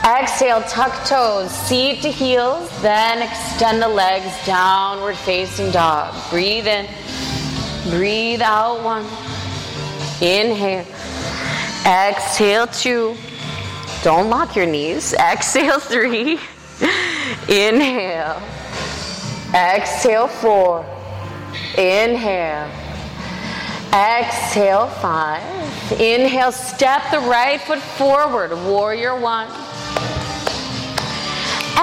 [0.04, 6.14] Exhale, tuck toes, seat to heels, then extend the legs, downward facing dog.
[6.28, 6.87] Breathe in,
[7.88, 9.06] breathe out one.
[10.20, 10.84] Inhale,
[11.86, 13.16] exhale two.
[14.02, 15.12] Don't lock your knees.
[15.18, 16.38] Exhale three.
[17.48, 18.42] Inhale.
[19.54, 20.84] Exhale four.
[21.78, 22.70] Inhale.
[23.94, 25.42] Exhale five.
[26.00, 28.52] Inhale, step the right foot forward.
[28.66, 29.48] Warrior one.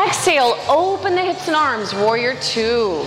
[0.06, 1.94] Exhale, open the hips and arms.
[1.96, 3.06] Warrior two.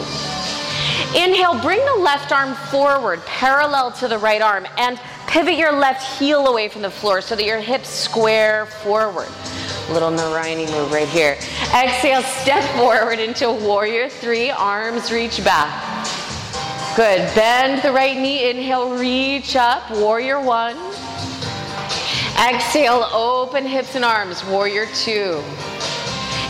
[1.15, 4.99] Inhale, bring the left arm forward, parallel to the right arm, and
[5.35, 9.27] pivot your left heel away from the floor so that your hips square forward.
[9.91, 11.37] Little Narayani move right here.
[11.75, 15.73] Exhale, step forward into warrior three, arms reach back.
[16.95, 17.19] Good.
[17.35, 18.49] Bend the right knee.
[18.49, 19.91] Inhale, reach up.
[19.91, 20.77] Warrior one.
[22.49, 24.45] Exhale, open hips and arms.
[24.45, 25.43] Warrior two.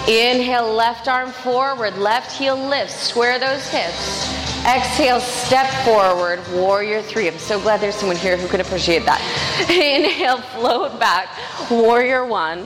[0.07, 4.44] Inhale, left arm forward, left heel lifts, square those hips.
[4.67, 7.29] Exhale, step forward, warrior three.
[7.29, 9.21] I'm so glad there's someone here who can appreciate that.
[9.71, 11.29] Inhale, float back,
[11.71, 12.61] warrior one.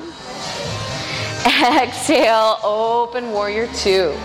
[1.44, 4.16] Exhale, open, warrior two.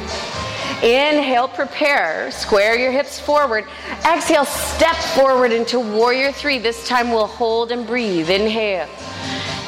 [0.83, 2.29] Inhale, prepare.
[2.29, 3.65] Square your hips forward.
[4.05, 6.59] Exhale, step forward into warrior three.
[6.59, 8.29] This time we'll hold and breathe.
[8.29, 8.87] Inhale.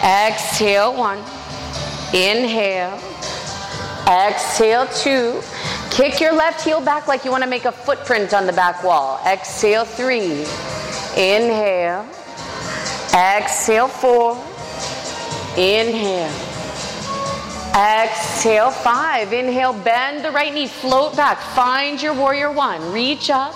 [0.04, 1.18] Exhale, one.
[2.14, 3.00] Inhale.
[4.08, 5.42] Exhale, two.
[5.90, 8.84] Kick your left heel back like you want to make a footprint on the back
[8.84, 9.20] wall.
[9.26, 10.46] Exhale, three.
[11.18, 12.06] Inhale.
[13.14, 14.36] Exhale, four.
[15.58, 16.30] Inhale.
[17.76, 19.34] Exhale, five.
[19.34, 21.40] Inhale, bend the right knee, float back.
[21.56, 22.92] Find your warrior one.
[22.92, 23.56] Reach up.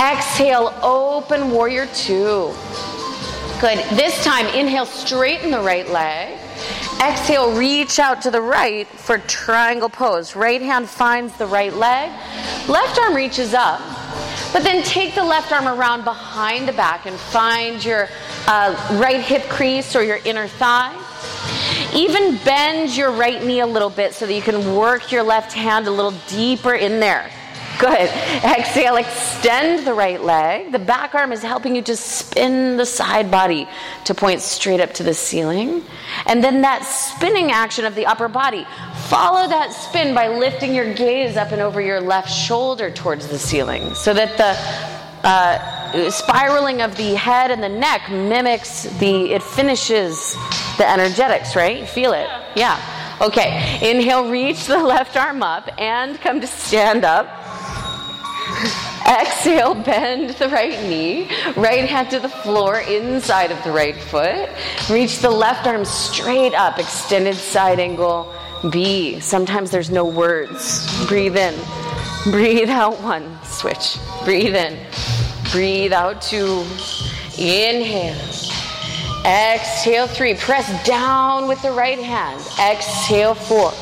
[0.00, 2.52] Exhale, open warrior two.
[3.60, 3.78] Good.
[3.96, 6.38] This time, inhale, straighten the right leg.
[7.00, 10.36] Exhale, reach out to the right for triangle pose.
[10.36, 12.10] Right hand finds the right leg.
[12.68, 13.80] Left arm reaches up.
[14.52, 18.08] But then take the left arm around behind the back and find your
[18.46, 20.94] uh, right hip crease or your inner thigh.
[21.94, 25.52] Even bend your right knee a little bit so that you can work your left
[25.52, 27.30] hand a little deeper in there.
[27.80, 28.10] Good.
[28.44, 30.70] Exhale, extend the right leg.
[30.70, 33.66] The back arm is helping you to spin the side body
[34.04, 35.82] to point straight up to the ceiling.
[36.26, 38.66] And then that spinning action of the upper body,
[39.08, 43.38] follow that spin by lifting your gaze up and over your left shoulder towards the
[43.38, 49.42] ceiling so that the uh, spiraling of the head and the neck mimics the, it
[49.42, 50.34] finishes
[50.76, 51.88] the energetics, right?
[51.88, 52.28] Feel it?
[52.54, 52.78] Yeah.
[53.22, 53.78] Okay.
[53.90, 57.39] Inhale, reach the left arm up and come to stand up.
[59.06, 61.28] Exhale, bend the right knee.
[61.56, 64.48] Right hand to the floor, inside of the right foot.
[64.90, 68.32] Reach the left arm straight up, extended side angle
[68.70, 69.18] B.
[69.20, 71.06] Sometimes there's no words.
[71.06, 71.54] Breathe in.
[72.24, 73.38] Breathe out one.
[73.44, 73.96] Switch.
[74.24, 74.78] Breathe in.
[75.50, 76.64] Breathe out two.
[77.38, 78.39] Inhale.
[79.24, 80.34] Exhale three.
[80.34, 82.40] Press down with the right hand.
[82.58, 83.72] Exhale four.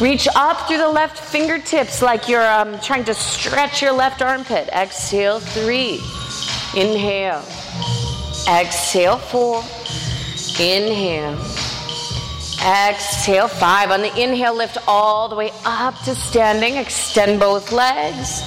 [0.00, 4.68] Reach up through the left fingertips like you're um, trying to stretch your left armpit.
[4.70, 6.00] Exhale three.
[6.74, 7.44] Inhale.
[8.48, 9.62] Exhale four.
[10.60, 11.38] Inhale.
[12.66, 13.92] Exhale five.
[13.92, 16.74] On the inhale, lift all the way up to standing.
[16.76, 18.42] Extend both legs.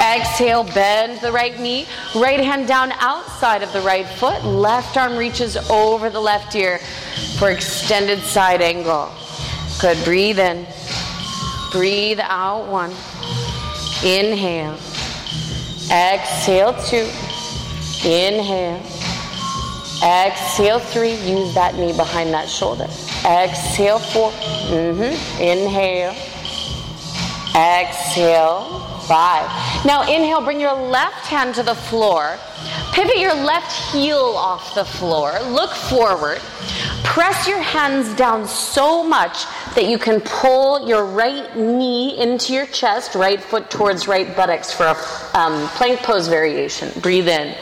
[0.00, 1.86] Exhale, bend the right knee.
[2.14, 4.44] Right hand down outside of the right foot.
[4.44, 6.78] Left arm reaches over the left ear
[7.38, 9.10] for extended side angle.
[9.80, 10.02] Good.
[10.04, 10.66] Breathe in.
[11.72, 12.68] Breathe out.
[12.68, 12.90] One.
[14.04, 14.78] Inhale.
[15.90, 16.74] Exhale.
[16.84, 17.08] Two.
[18.08, 18.82] Inhale.
[20.02, 20.78] Exhale.
[20.78, 21.14] Three.
[21.28, 22.86] Use that knee behind that shoulder.
[23.24, 23.98] Exhale.
[23.98, 25.42] 4 Mm-hmm.
[25.42, 26.14] Inhale.
[27.56, 29.48] Exhale five.
[29.84, 32.36] Now inhale, bring your left hand to the floor.
[32.92, 35.38] Pivot your left heel off the floor.
[35.48, 36.38] Look forward.
[37.04, 39.44] Press your hands down so much
[39.74, 44.72] that you can pull your right knee into your chest, right foot towards right buttocks
[44.72, 46.90] for a um, plank pose variation.
[47.00, 47.56] Breathe in.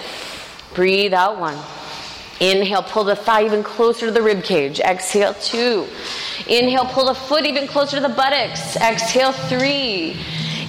[0.74, 1.56] Breathe out one.
[2.40, 4.78] Inhale, pull the thigh even closer to the rib cage.
[4.80, 5.86] Exhale, two.
[6.46, 8.76] Inhale, pull the foot even closer to the buttocks.
[8.76, 10.18] Exhale, three.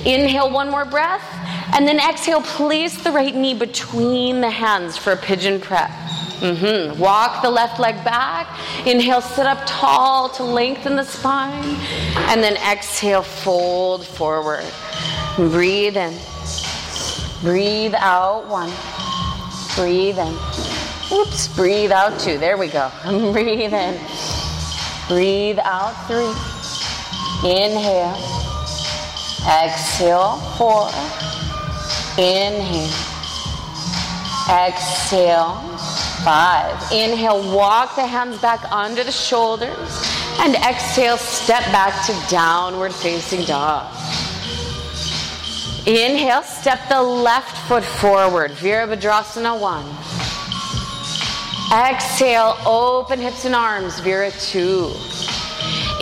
[0.08, 1.24] Inhale one more breath.
[1.74, 5.90] And then exhale, place the right knee between the hands for a pigeon prep.
[6.40, 6.98] Mm-hmm.
[6.98, 8.48] Walk the left leg back.
[8.88, 11.76] Inhale, sit up tall to lengthen the spine.
[12.30, 14.64] And then exhale, fold forward.
[15.36, 16.18] Breathe in.
[17.42, 18.48] Breathe out.
[18.48, 18.72] One.
[19.76, 20.38] Breathe in.
[21.12, 21.48] Oops.
[21.50, 22.18] Breathe out.
[22.20, 22.38] Two.
[22.38, 22.90] There we go.
[23.34, 24.00] Breathe in.
[25.10, 25.94] Breathe out.
[26.08, 26.34] Three.
[27.50, 28.57] Inhale.
[29.48, 30.90] Exhale, four.
[32.18, 32.92] Inhale.
[34.50, 35.56] Exhale,
[36.26, 36.76] five.
[36.92, 40.04] Inhale, walk the hands back under the shoulders.
[40.40, 43.94] And exhale, step back to downward facing dog.
[45.88, 48.52] Inhale, step the left foot forward.
[48.52, 49.86] Virabhadrasana one.
[51.72, 54.02] Exhale, open hips and arms.
[54.02, 54.92] Vira two.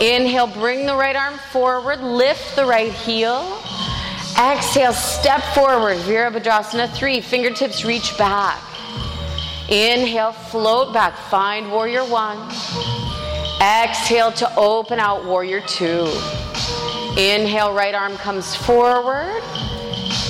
[0.00, 3.58] Inhale, bring the right arm forward, lift the right heel.
[4.38, 7.22] Exhale, step forward, Virabhadrasana 3.
[7.22, 8.60] Fingertips reach back.
[9.70, 12.36] Inhale, float back, find warrior 1.
[13.62, 16.04] Exhale to open out warrior 2.
[17.16, 19.42] Inhale, right arm comes forward.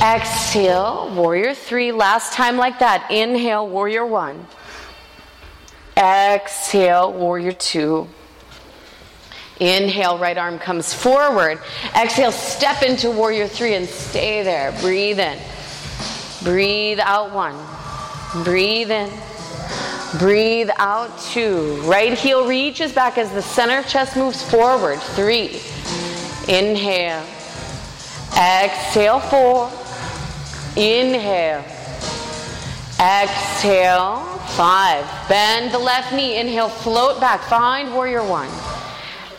[0.00, 1.90] Exhale, warrior 3.
[1.90, 3.10] Last time like that.
[3.10, 4.46] Inhale, warrior 1.
[5.96, 8.06] Exhale, warrior 2.
[9.60, 11.60] Inhale, right arm comes forward.
[11.94, 14.72] Exhale, step into warrior three and stay there.
[14.80, 15.38] Breathe in.
[16.42, 17.56] Breathe out one.
[18.44, 19.10] Breathe in.
[20.18, 21.80] Breathe out two.
[21.82, 25.00] Right heel reaches back as the center chest moves forward.
[25.00, 25.60] Three.
[26.48, 27.24] Inhale.
[28.36, 29.70] Exhale, four.
[30.76, 31.64] Inhale.
[33.00, 34.20] Exhale,
[34.56, 35.06] five.
[35.28, 36.38] Bend the left knee.
[36.38, 37.40] Inhale, float back.
[37.42, 38.48] Find warrior one.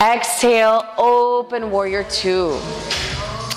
[0.00, 2.50] Exhale, open warrior two.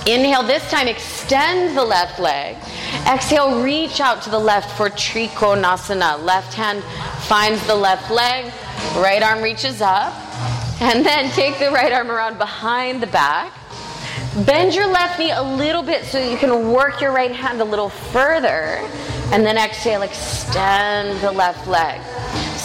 [0.08, 2.58] Inhale, this time extend the left leg.
[3.08, 6.24] Exhale, reach out to the left for Trikonasana.
[6.24, 6.82] Left hand
[7.28, 8.52] finds the left leg,
[8.96, 10.14] right arm reaches up,
[10.82, 13.54] and then take the right arm around behind the back.
[14.44, 17.66] Bend your left knee a little bit so you can work your right hand a
[17.66, 18.80] little further.
[19.32, 22.02] And then exhale, extend the left leg.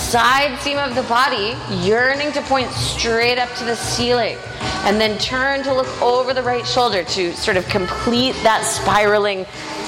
[0.06, 4.38] Side seam of the body, yearning to point straight up to the ceiling.
[4.84, 9.44] And then turn to look over the right shoulder to sort of complete that spiraling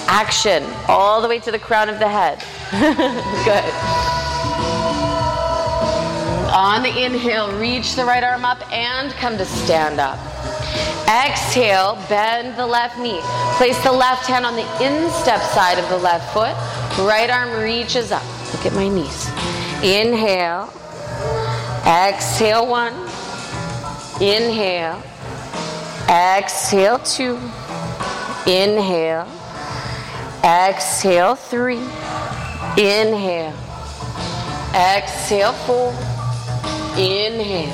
[0.08, 2.42] action all the way to the crown of the head.
[3.44, 3.64] Good.
[6.52, 10.18] On the inhale, reach the right arm up and come to stand up.
[11.08, 13.20] Exhale, bend the left knee.
[13.52, 16.56] Place the left hand on the instep side of the left foot.
[17.06, 18.24] Right arm reaches up.
[18.52, 19.57] Look at my knees.
[19.82, 20.68] Inhale.
[21.86, 22.94] Exhale, one.
[24.20, 25.00] Inhale.
[26.08, 27.38] Exhale, two.
[28.46, 29.26] Inhale.
[30.42, 31.80] Exhale, three.
[32.76, 33.54] Inhale.
[34.74, 35.92] Exhale, four.
[36.96, 37.72] Inhale.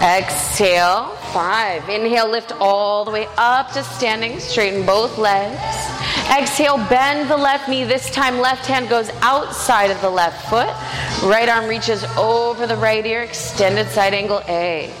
[0.00, 1.88] Exhale, five.
[1.88, 4.40] Inhale, lift all the way up to standing.
[4.40, 5.56] Straighten both legs.
[6.36, 7.84] Exhale, bend the left knee.
[7.84, 10.66] This time, left hand goes outside of the left foot.
[11.30, 13.22] Right arm reaches over the right ear.
[13.22, 14.92] Extended side angle A.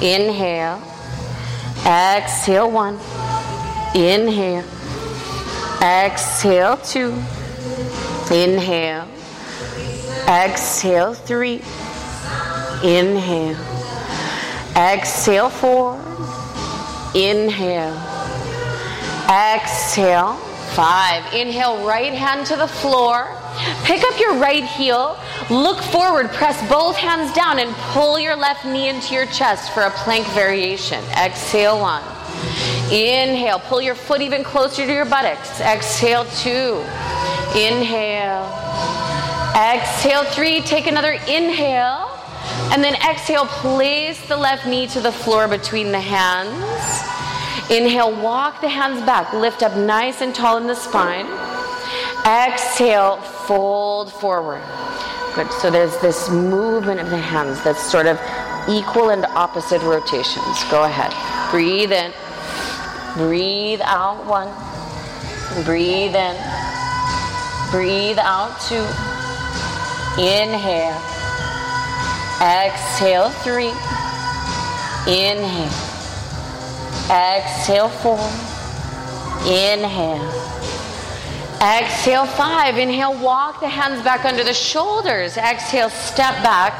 [0.00, 0.80] Inhale.
[1.84, 2.94] Exhale, one.
[3.92, 4.64] Inhale.
[5.82, 7.10] Exhale, two.
[8.32, 9.08] Inhale.
[10.28, 11.60] Exhale, three.
[12.84, 13.79] Inhale.
[14.76, 15.96] Exhale, four.
[17.14, 17.96] Inhale.
[19.28, 20.34] Exhale,
[20.74, 21.32] five.
[21.34, 23.36] Inhale, right hand to the floor.
[23.84, 25.18] Pick up your right heel.
[25.50, 26.30] Look forward.
[26.30, 30.26] Press both hands down and pull your left knee into your chest for a plank
[30.28, 31.02] variation.
[31.16, 32.02] Exhale, one.
[32.92, 33.58] Inhale.
[33.58, 35.60] Pull your foot even closer to your buttocks.
[35.60, 36.82] Exhale, two.
[37.58, 38.46] Inhale.
[39.56, 40.60] Exhale, three.
[40.60, 42.19] Take another inhale.
[42.72, 46.50] And then exhale, place the left knee to the floor between the hands.
[47.70, 51.26] Inhale, walk the hands back, lift up nice and tall in the spine.
[52.26, 54.62] Exhale, fold forward.
[55.34, 55.52] Good.
[55.52, 58.18] So there's this movement of the hands that's sort of
[58.68, 60.64] equal and opposite rotations.
[60.70, 61.12] Go ahead.
[61.50, 62.12] Breathe in.
[63.14, 64.48] Breathe out one.
[65.64, 66.36] Breathe in.
[67.70, 68.84] Breathe out two.
[70.20, 71.09] Inhale.
[72.40, 73.72] Exhale three.
[75.06, 75.70] Inhale.
[77.10, 78.18] Exhale four.
[79.46, 80.24] Inhale.
[81.60, 82.78] Exhale five.
[82.78, 85.36] Inhale, walk the hands back under the shoulders.
[85.36, 86.72] Exhale, step back,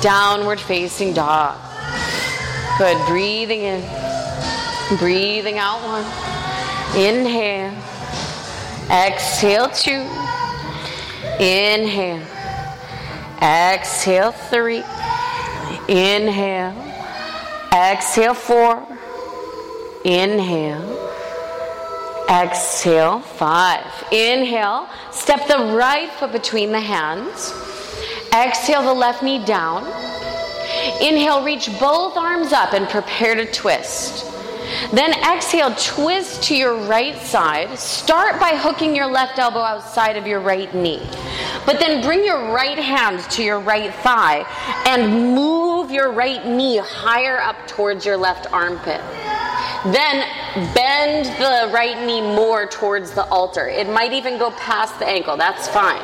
[0.00, 1.58] downward facing dog.
[2.78, 2.96] Good.
[3.06, 3.80] Breathing in.
[4.98, 6.04] Breathing out one.
[6.96, 7.74] Inhale.
[8.90, 10.06] Exhale two.
[11.38, 12.24] Inhale.
[13.42, 14.84] Exhale three.
[15.90, 16.72] Inhale.
[17.72, 18.86] Exhale four.
[20.04, 21.10] Inhale.
[22.30, 23.84] Exhale five.
[24.12, 24.88] Inhale.
[25.10, 27.52] Step the right foot between the hands.
[28.32, 29.84] Exhale the left knee down.
[31.02, 34.29] Inhale, reach both arms up and prepare to twist.
[34.92, 37.78] Then exhale, twist to your right side.
[37.78, 41.06] Start by hooking your left elbow outside of your right knee.
[41.66, 44.44] But then bring your right hand to your right thigh
[44.86, 49.00] and move your right knee higher up towards your left armpit.
[49.84, 50.26] Then
[50.74, 53.68] bend the right knee more towards the altar.
[53.68, 55.36] It might even go past the ankle.
[55.36, 56.02] That's fine.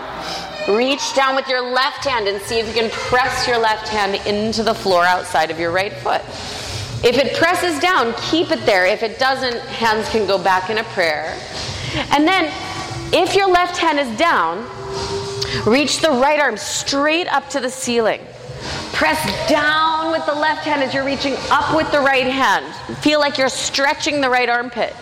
[0.68, 4.14] Reach down with your left hand and see if you can press your left hand
[4.27, 6.22] into the floor outside of your right foot.
[7.05, 8.86] If it presses down, keep it there.
[8.86, 11.38] If it doesn't, hands can go back in a prayer.
[12.11, 12.53] And then,
[13.12, 14.66] if your left hand is down,
[15.66, 18.20] reach the right arm straight up to the ceiling.
[18.92, 22.64] Press down with the left hand as you're reaching up with the right hand.
[22.99, 24.94] Feel like you're stretching the right armpit.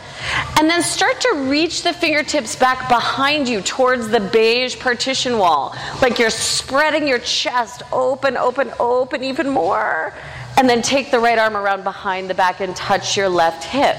[0.59, 5.77] And then start to reach the fingertips back behind you towards the beige partition wall.
[6.03, 10.13] Like you're spreading your chest open, open, open even more.
[10.57, 13.97] And then take the right arm around behind the back and touch your left hip.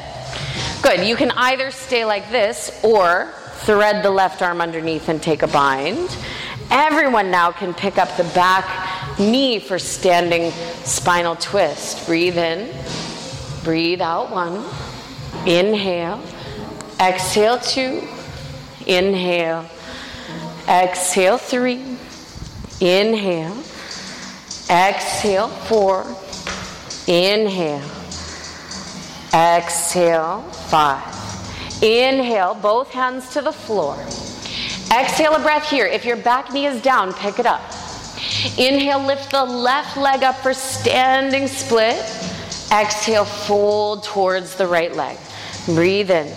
[0.81, 1.05] Good.
[1.05, 3.33] You can either stay like this or
[3.65, 6.15] thread the left arm underneath and take a bind.
[6.69, 10.51] Everyone now can pick up the back knee for standing
[10.83, 12.05] spinal twist.
[12.05, 12.69] Breathe in,
[13.63, 14.63] breathe out one.
[15.47, 16.21] Inhale,
[16.99, 18.07] exhale two,
[18.85, 19.65] inhale,
[20.67, 21.97] exhale three,
[22.79, 23.57] inhale,
[24.69, 26.03] exhale four,
[27.07, 27.81] inhale,
[29.33, 31.13] exhale five.
[31.83, 33.95] Inhale, both hands to the floor.
[34.97, 35.85] Exhale a breath here.
[35.85, 37.61] If your back knee is down, pick it up.
[38.57, 41.97] Inhale, lift the left leg up for standing split.
[42.71, 45.17] Exhale, fold towards the right leg.
[45.65, 46.31] Breathe in.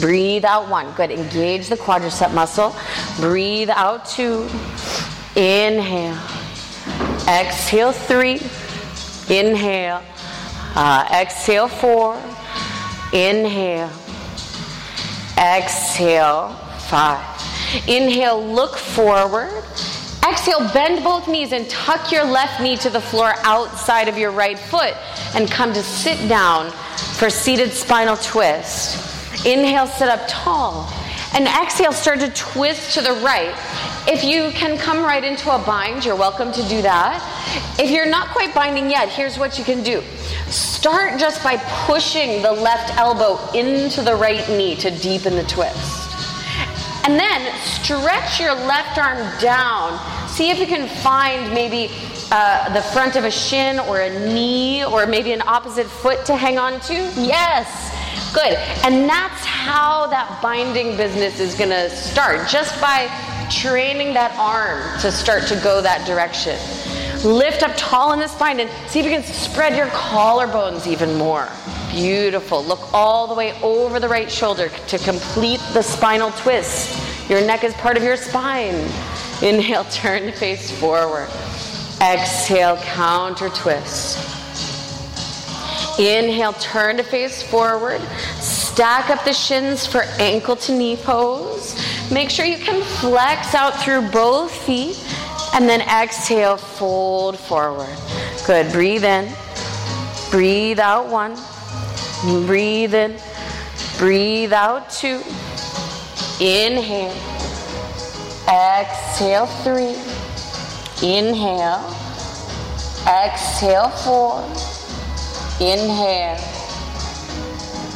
[0.00, 0.92] Breathe out one.
[0.94, 1.10] Good.
[1.10, 2.74] Engage the quadricep muscle.
[3.16, 4.48] Breathe out two.
[5.36, 6.18] Inhale.
[7.28, 8.40] Exhale three.
[9.30, 10.02] Inhale.
[10.74, 12.16] Uh, exhale four.
[13.12, 13.90] Inhale.
[15.38, 16.48] Exhale
[16.88, 17.24] five.
[17.88, 19.64] Inhale, look forward.
[20.28, 24.32] Exhale, bend both knees and tuck your left knee to the floor outside of your
[24.32, 24.94] right foot
[25.34, 26.70] and come to sit down
[27.18, 29.46] for seated spinal twist.
[29.46, 30.92] Inhale, sit up tall.
[31.32, 33.54] And exhale, start to twist to the right.
[34.08, 37.22] If you can come right into a bind, you're welcome to do that.
[37.78, 40.02] If you're not quite binding yet, here's what you can do.
[40.48, 41.56] Start just by
[41.86, 46.10] pushing the left elbow into the right knee to deepen the twist.
[47.04, 50.28] And then stretch your left arm down.
[50.28, 51.90] See if you can find maybe
[52.32, 56.36] uh, the front of a shin or a knee or maybe an opposite foot to
[56.36, 56.94] hang on to.
[57.16, 57.94] Yes.
[58.32, 58.54] Good.
[58.84, 63.08] And that's how that binding business is going to start, just by
[63.50, 66.56] training that arm to start to go that direction.
[67.24, 71.16] Lift up tall in the spine and see if you can spread your collarbones even
[71.16, 71.48] more.
[71.90, 72.64] Beautiful.
[72.64, 77.28] Look all the way over the right shoulder to complete the spinal twist.
[77.28, 78.74] Your neck is part of your spine.
[79.42, 81.28] Inhale, turn face forward.
[82.00, 84.39] Exhale, counter twist.
[85.98, 88.00] Inhale, turn to face forward.
[88.38, 91.74] Stack up the shins for ankle to knee pose.
[92.10, 94.96] Make sure you can flex out through both feet.
[95.52, 97.94] And then exhale, fold forward.
[98.46, 98.70] Good.
[98.72, 99.28] Breathe in.
[100.30, 101.36] Breathe out one.
[102.46, 103.18] Breathe in.
[103.98, 105.22] Breathe out two.
[106.40, 107.14] Inhale.
[108.48, 109.96] Exhale three.
[111.06, 111.84] Inhale.
[113.06, 114.79] Exhale four.
[115.60, 116.40] Inhale.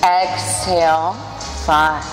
[0.04, 1.14] Exhale
[1.64, 2.04] five.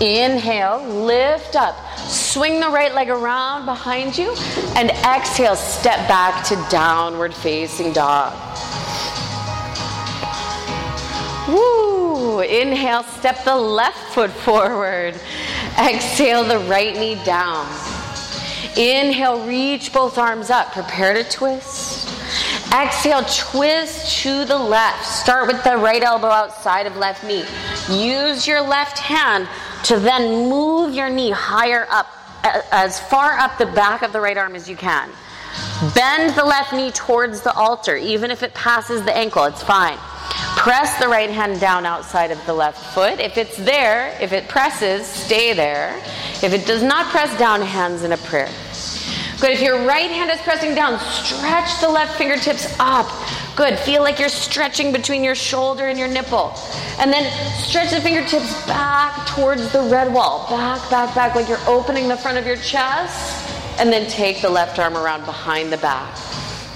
[0.00, 0.84] Inhale.
[0.84, 1.76] Lift up.
[1.96, 4.34] Swing the right leg around behind you.
[4.74, 5.54] And exhale.
[5.54, 8.34] Step back to downward facing dog.
[11.48, 12.40] Woo!
[12.40, 15.14] Inhale, step the left foot forward.
[15.78, 17.66] Exhale the right knee down.
[18.76, 20.72] Inhale, reach both arms up.
[20.72, 22.17] Prepare to twist.
[22.72, 25.06] Exhale, twist to the left.
[25.06, 27.44] Start with the right elbow outside of left knee.
[27.90, 29.48] Use your left hand
[29.84, 32.06] to then move your knee higher up,
[32.72, 35.10] as far up the back of the right arm as you can.
[35.94, 39.96] Bend the left knee towards the altar, even if it passes the ankle, it's fine.
[40.56, 43.20] Press the right hand down outside of the left foot.
[43.20, 45.96] If it's there, if it presses, stay there.
[46.42, 48.50] If it does not press down, hands in a prayer.
[49.40, 49.52] Good.
[49.52, 53.08] If your right hand is pressing down, stretch the left fingertips up.
[53.54, 53.78] Good.
[53.78, 56.54] Feel like you're stretching between your shoulder and your nipple.
[56.98, 57.30] And then
[57.62, 60.48] stretch the fingertips back towards the red wall.
[60.50, 63.48] Back, back, back, like you're opening the front of your chest.
[63.78, 66.18] And then take the left arm around behind the back.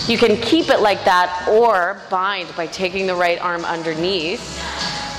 [0.06, 4.60] You can keep it like that or bind by taking the right arm underneath.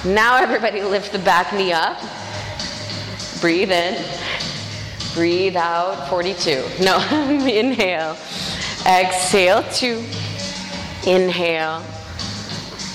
[0.06, 2.02] Now, everybody lift the back knee up.
[3.42, 4.23] Breathe in.
[5.14, 6.10] Breathe out.
[6.10, 6.64] 42.
[6.82, 6.98] No,
[7.48, 8.18] inhale.
[8.86, 10.04] Exhale, two.
[11.06, 11.84] Inhale.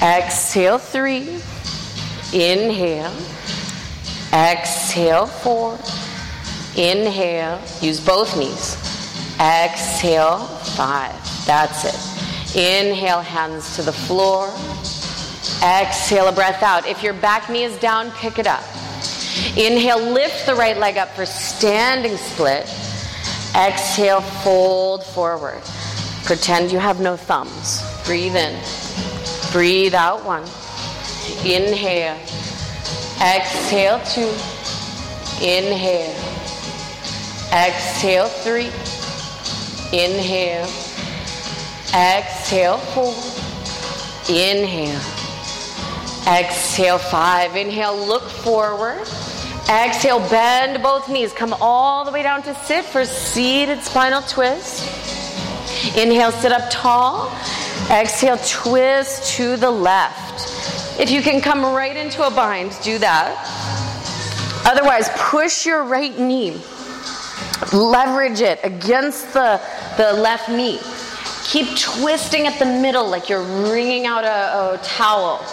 [0.02, 1.40] Exhale, three.
[2.32, 3.12] Inhale.
[4.32, 5.78] Exhale, four.
[6.76, 7.60] Inhale.
[7.80, 8.76] Use both knees.
[9.40, 10.38] Exhale,
[10.76, 11.14] five.
[11.46, 12.56] That's it.
[12.56, 14.48] Inhale, hands to the floor.
[15.62, 16.86] Exhale, a breath out.
[16.86, 18.62] If your back knee is down, pick it up.
[19.56, 22.62] Inhale, lift the right leg up for standing split.
[23.54, 25.62] Exhale, fold forward.
[26.24, 27.82] Pretend you have no thumbs.
[28.04, 28.58] Breathe in.
[29.52, 30.42] Breathe out one.
[31.44, 32.18] Inhale.
[33.20, 34.30] Exhale two.
[35.44, 36.14] Inhale.
[37.52, 38.70] Exhale three.
[39.92, 40.68] Inhale.
[41.94, 43.14] Exhale, four.
[44.28, 45.00] Inhale.
[46.26, 47.56] Exhale, five.
[47.56, 49.08] Inhale, look forward.
[49.68, 51.34] Exhale, bend both knees.
[51.34, 54.82] Come all the way down to sit for seated spinal twist.
[55.94, 57.30] Inhale, sit up tall.
[57.90, 60.98] Exhale, twist to the left.
[60.98, 63.36] If you can come right into a bind, do that.
[64.64, 66.60] Otherwise, push your right knee.
[67.72, 69.60] Leverage it against the,
[69.98, 70.80] the left knee.
[71.44, 75.44] Keep twisting at the middle like you're wringing out a, a towel.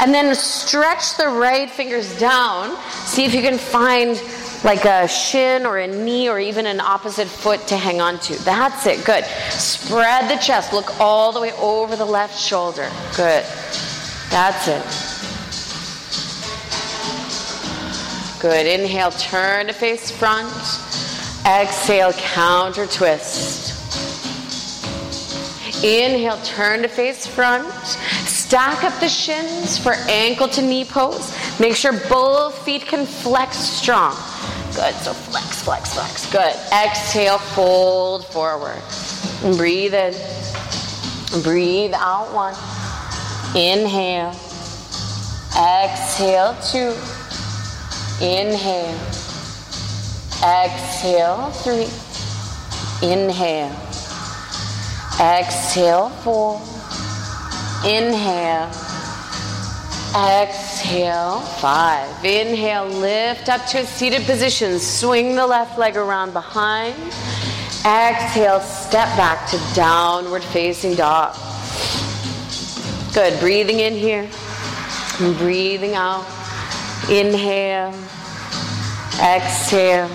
[0.00, 2.76] And then stretch the right fingers down.
[3.06, 4.20] See if you can find
[4.64, 8.34] like a shin or a knee or even an opposite foot to hang on to.
[8.44, 9.04] That's it.
[9.04, 9.24] Good.
[9.50, 10.72] Spread the chest.
[10.72, 12.90] Look all the way over the left shoulder.
[13.16, 13.44] Good.
[14.30, 14.82] That's it.
[18.40, 18.66] Good.
[18.66, 20.52] Inhale, turn to face front.
[21.46, 23.73] Exhale, counter twist.
[25.84, 27.70] Inhale, turn to face front.
[28.24, 31.36] Stack up the shins for ankle to knee pose.
[31.60, 34.14] Make sure both feet can flex strong.
[34.74, 34.94] Good.
[34.94, 36.32] So flex, flex, flex.
[36.32, 36.56] Good.
[36.72, 38.80] Exhale, fold forward.
[39.58, 40.14] Breathe in.
[41.42, 42.54] Breathe out one.
[43.54, 44.30] Inhale.
[45.54, 46.96] Exhale two.
[48.24, 48.98] Inhale.
[50.42, 51.90] Exhale three.
[53.06, 53.93] Inhale.
[55.20, 56.60] Exhale four.
[57.84, 58.70] Inhale.
[60.16, 62.24] Exhale five.
[62.24, 64.78] Inhale, lift up to a seated position.
[64.78, 66.94] Swing the left leg around behind.
[67.84, 71.36] Exhale, step back to downward facing dog.
[73.12, 73.38] Good.
[73.38, 74.28] Breathing in here.
[75.20, 76.26] And breathing out.
[77.08, 77.94] Inhale.
[79.20, 80.10] Exhale.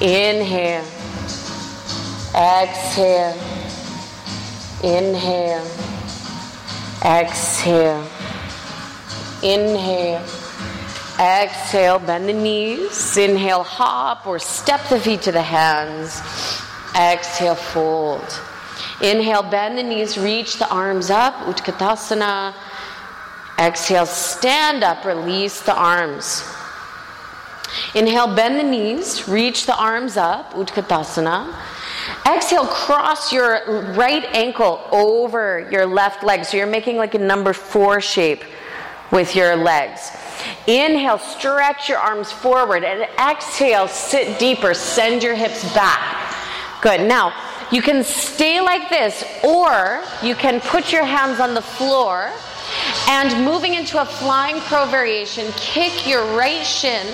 [0.00, 0.84] Inhale.
[2.34, 3.49] Exhale.
[4.82, 5.66] Inhale.
[7.04, 8.06] Exhale.
[9.42, 10.24] Inhale.
[11.18, 13.16] Exhale, bend the knees.
[13.18, 16.22] Inhale, hop or step the feet to the hands.
[16.96, 18.24] Exhale, fold.
[19.02, 22.54] Inhale, bend the knees, reach the arms up, Utkatasana.
[23.58, 26.42] Exhale, stand up, release the arms.
[27.94, 31.54] Inhale, bend the knees, reach the arms up, Utkatasana.
[32.26, 33.62] Exhale, cross your
[33.94, 36.44] right ankle over your left leg.
[36.44, 38.44] So you're making like a number four shape
[39.10, 40.10] with your legs.
[40.66, 42.84] Inhale, stretch your arms forward.
[42.84, 44.74] And exhale, sit deeper.
[44.74, 46.80] Send your hips back.
[46.80, 47.02] Good.
[47.02, 47.34] Now,
[47.70, 52.30] you can stay like this, or you can put your hands on the floor
[53.08, 57.06] and moving into a flying crow variation, kick your right shin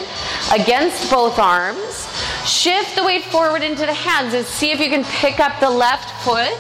[0.53, 2.09] against both arms.
[2.47, 5.71] Shift the weight forward into the hands and see if you can pick up the
[5.71, 6.53] left foot.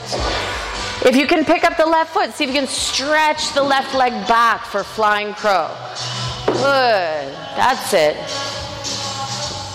[1.06, 3.94] If you can pick up the left foot, see if you can stretch the left
[3.94, 5.70] leg back for flying crow.
[6.46, 7.32] Good.
[7.54, 8.16] That's it.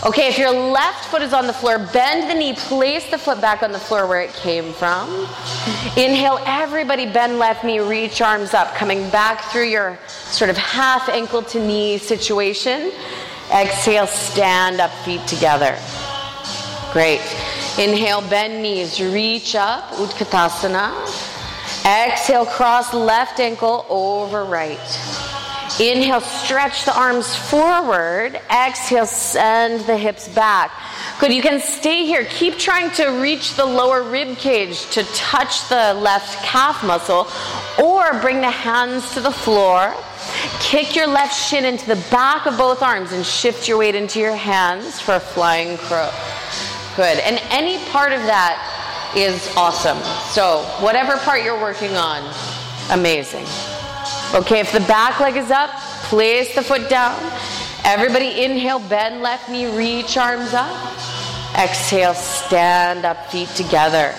[0.03, 3.39] Okay, if your left foot is on the floor, bend the knee, place the foot
[3.39, 5.07] back on the floor where it came from.
[5.95, 11.07] Inhale, everybody bend left knee, reach arms up, coming back through your sort of half
[11.07, 12.91] ankle to knee situation.
[13.53, 15.77] Exhale, stand up, feet together.
[16.91, 17.21] Great.
[17.77, 20.91] Inhale, bend knees, reach up, Utkatasana.
[21.85, 24.79] Exhale, cross left ankle over right.
[25.79, 28.39] Inhale, stretch the arms forward.
[28.51, 30.71] Exhale, send the hips back.
[31.19, 32.25] Good, you can stay here.
[32.25, 37.27] Keep trying to reach the lower rib cage to touch the left calf muscle,
[37.83, 39.95] or bring the hands to the floor.
[40.59, 44.19] Kick your left shin into the back of both arms and shift your weight into
[44.19, 46.11] your hands for a flying crow.
[46.95, 47.19] Good.
[47.19, 49.97] And any part of that is awesome.
[50.31, 52.21] So, whatever part you're working on,
[52.91, 53.45] amazing.
[54.33, 55.71] Okay, if the back leg is up,
[56.05, 57.19] place the foot down.
[57.83, 60.71] Everybody inhale, bend left knee, reach arms up.
[61.59, 64.15] Exhale, stand up, feet together.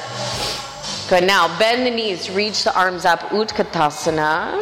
[1.08, 1.24] Good.
[1.24, 4.58] Now, bend the knees, reach the arms up, Utkatasana.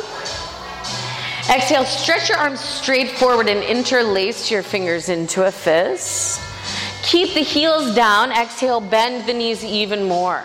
[1.52, 6.40] Exhale, stretch your arms straight forward and interlace your fingers into a fist.
[7.02, 8.30] Keep the heels down.
[8.30, 10.44] Exhale, bend the knees even more.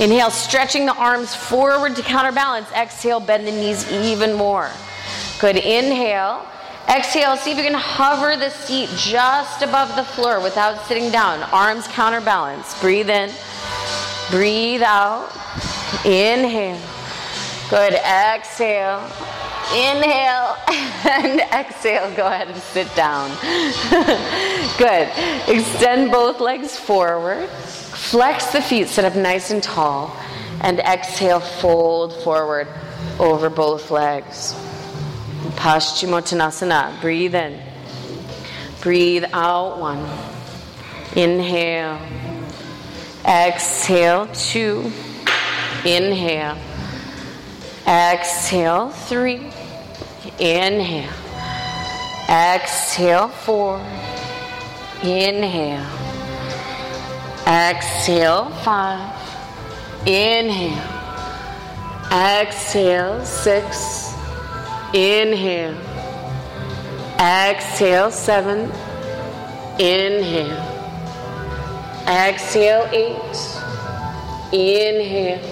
[0.00, 2.70] Inhale, stretching the arms forward to counterbalance.
[2.72, 4.70] Exhale, bend the knees even more.
[5.38, 5.56] Good.
[5.56, 6.46] Inhale.
[6.88, 11.42] Exhale, see if you can hover the seat just above the floor without sitting down.
[11.52, 12.80] Arms counterbalance.
[12.80, 13.30] Breathe in.
[14.30, 15.30] Breathe out.
[16.04, 16.80] Inhale.
[17.70, 17.94] Good.
[17.94, 19.00] Exhale.
[19.74, 20.56] Inhale
[21.08, 22.14] and exhale.
[22.14, 23.30] Go ahead and sit down.
[24.78, 25.08] Good.
[25.48, 27.48] Extend both legs forward.
[28.10, 28.88] Flex the feet.
[28.88, 30.14] Sit up nice and tall.
[30.60, 32.68] And exhale, fold forward
[33.18, 34.54] over both legs.
[35.56, 37.00] Paschimottanasana.
[37.00, 37.58] Breathe in.
[38.82, 39.78] Breathe out.
[39.78, 40.06] One.
[41.16, 41.98] Inhale.
[43.24, 44.26] Exhale.
[44.34, 44.92] Two.
[45.86, 46.58] Inhale.
[47.86, 48.90] Exhale.
[48.90, 49.50] Three.
[50.38, 51.12] Inhale.
[52.28, 53.28] Exhale.
[53.28, 53.78] Four.
[55.02, 56.01] Inhale.
[57.52, 58.48] Exhale.
[58.64, 58.98] Five.
[60.06, 60.80] Inhale.
[62.10, 63.22] Exhale.
[63.26, 64.14] Six.
[64.94, 65.76] Inhale.
[67.18, 68.10] Exhale.
[68.10, 68.72] Seven.
[69.78, 70.56] Inhale.
[72.06, 72.88] Exhale.
[72.90, 73.36] Eight.
[74.50, 75.42] Inhale.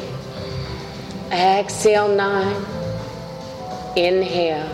[1.30, 2.08] Exhale.
[2.16, 2.64] Nine.
[3.94, 4.70] Inhale.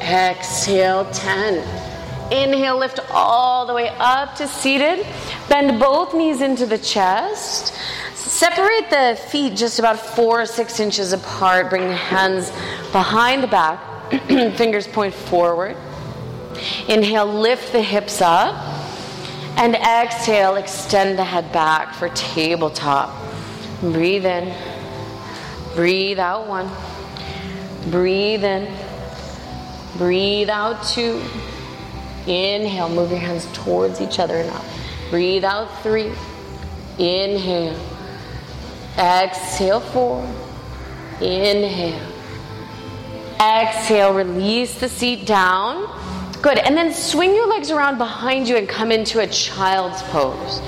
[0.00, 1.04] Exhale.
[1.12, 1.89] Ten.
[2.30, 5.04] Inhale, lift all the way up to seated.
[5.48, 7.74] Bend both knees into the chest.
[8.14, 11.68] Separate the feet just about four or six inches apart.
[11.70, 12.50] Bring the hands
[12.92, 13.80] behind the back.
[14.56, 15.76] Fingers point forward.
[16.88, 18.54] Inhale, lift the hips up.
[19.56, 23.10] And exhale, extend the head back for tabletop.
[23.80, 24.54] Breathe in.
[25.74, 26.70] Breathe out one.
[27.90, 28.72] Breathe in.
[29.98, 31.22] Breathe out two.
[32.30, 34.64] Inhale, move your hands towards each other and up.
[35.10, 36.12] Breathe out three.
[36.96, 37.76] Inhale.
[38.96, 40.22] Exhale four.
[41.20, 42.00] Inhale.
[43.40, 45.88] Exhale, release the seat down.
[46.40, 46.58] Good.
[46.58, 50.60] And then swing your legs around behind you and come into a child's pose.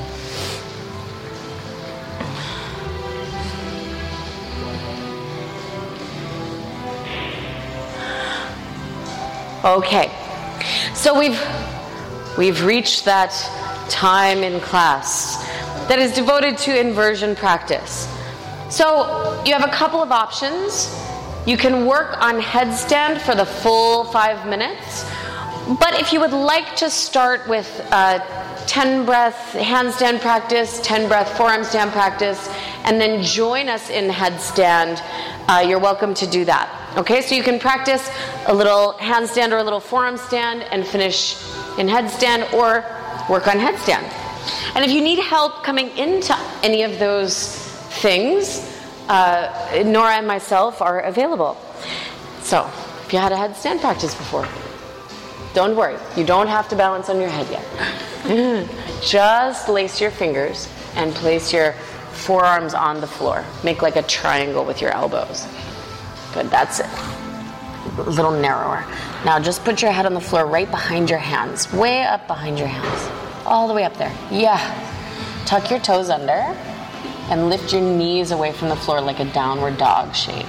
[9.65, 10.11] Okay.
[10.95, 11.41] So we've
[12.37, 13.33] we've reached that
[13.89, 15.37] time in class
[15.89, 18.07] that is devoted to inversion practice.
[18.69, 20.95] So you have a couple of options.
[21.47, 25.05] You can work on headstand for the full five minutes,
[25.81, 28.21] but if you would like to start with uh,
[28.67, 32.49] 10 breath handstand practice, 10 breath forearm stand practice,
[32.85, 35.01] and then join us in headstand,
[35.49, 36.69] uh, you're welcome to do that.
[36.97, 38.11] Okay, so you can practice
[38.47, 41.43] a little handstand or a little forearm stand and finish
[41.79, 42.85] in headstand or
[43.29, 44.03] work on headstand.
[44.75, 47.57] And if you need help coming into any of those
[48.01, 48.69] things,
[49.09, 51.57] uh, Nora and myself are available.
[52.43, 52.71] So,
[53.05, 54.49] if you had a headstand practice before,
[55.55, 58.69] don't worry, you don't have to balance on your head yet.
[59.03, 61.73] Just lace your fingers and place your
[62.13, 63.45] forearms on the floor.
[63.65, 65.47] Make like a triangle with your elbows.
[66.33, 66.87] Good, that's it.
[67.99, 68.85] A little narrower.
[69.25, 72.59] Now just put your head on the floor right behind your hands, way up behind
[72.59, 73.11] your hands.
[73.45, 74.15] All the way up there.
[74.31, 74.59] Yeah.
[75.47, 76.33] Tuck your toes under
[77.29, 80.47] and lift your knees away from the floor like a downward dog shape.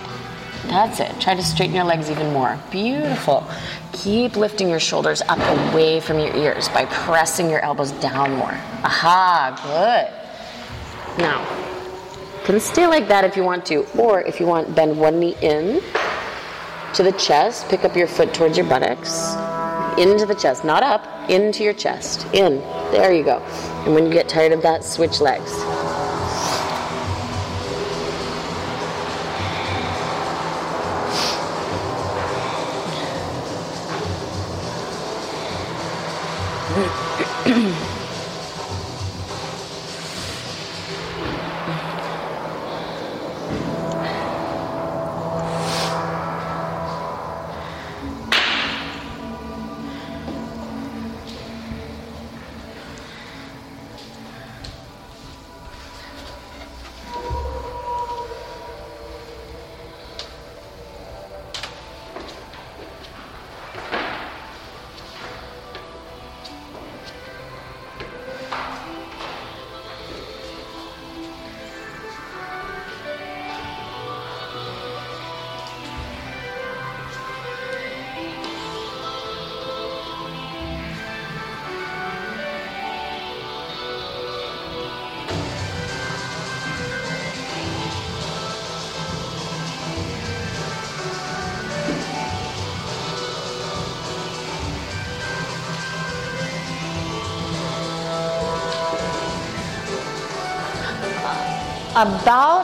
[0.67, 1.19] That's it.
[1.19, 2.57] Try to straighten your legs even more.
[2.71, 3.47] Beautiful.
[3.91, 5.39] Keep lifting your shoulders up
[5.73, 8.57] away from your ears by pressing your elbows down more.
[8.83, 11.19] Aha, good.
[11.21, 11.41] Now,
[12.39, 15.19] you can stay like that if you want to, or if you want, bend one
[15.19, 15.81] knee in
[16.93, 19.33] to the chest, pick up your foot towards your buttocks,
[19.97, 22.59] into the chest, not up, into your chest, in.
[22.91, 23.39] There you go.
[23.85, 25.51] And when you get tired of that, switch legs.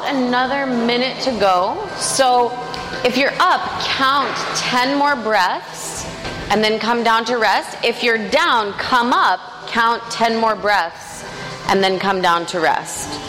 [0.09, 1.87] Another minute to go.
[1.97, 2.51] So
[3.05, 6.05] if you're up, count 10 more breaths
[6.49, 7.77] and then come down to rest.
[7.83, 11.23] If you're down, come up, count 10 more breaths
[11.69, 13.28] and then come down to rest.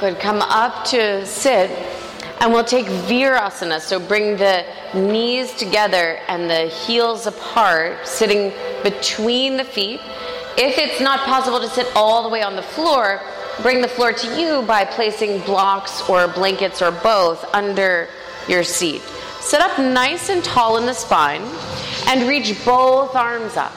[0.00, 0.18] Good.
[0.18, 1.70] Come up to sit.
[2.40, 3.80] And we'll take Virasana.
[3.82, 8.50] So bring the knees together and the heels apart, sitting
[8.82, 10.00] between the feet.
[10.56, 13.20] If it's not possible to sit all the way on the floor,
[13.60, 18.08] bring the floor to you by placing blocks or blankets or both under
[18.48, 19.02] your seat.
[19.40, 21.42] Sit up nice and tall in the spine
[22.06, 23.74] and reach both arms up.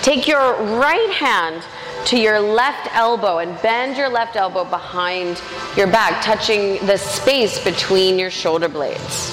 [0.00, 1.62] Take your right hand
[2.06, 5.40] to your left elbow and bend your left elbow behind
[5.76, 9.30] your back, touching the space between your shoulder blades.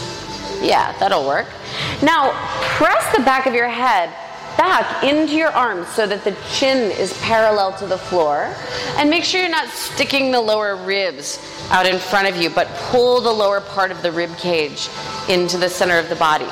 [0.62, 1.48] Yeah, that'll work.
[2.02, 2.32] Now,
[2.78, 4.14] press the back of your head
[4.58, 8.54] back into your arms so that the chin is parallel to the floor.
[8.98, 11.40] And make sure you're not sticking the lower ribs
[11.72, 14.90] out in front of you, but pull the lower part of the rib cage
[15.30, 16.48] into the center of the body.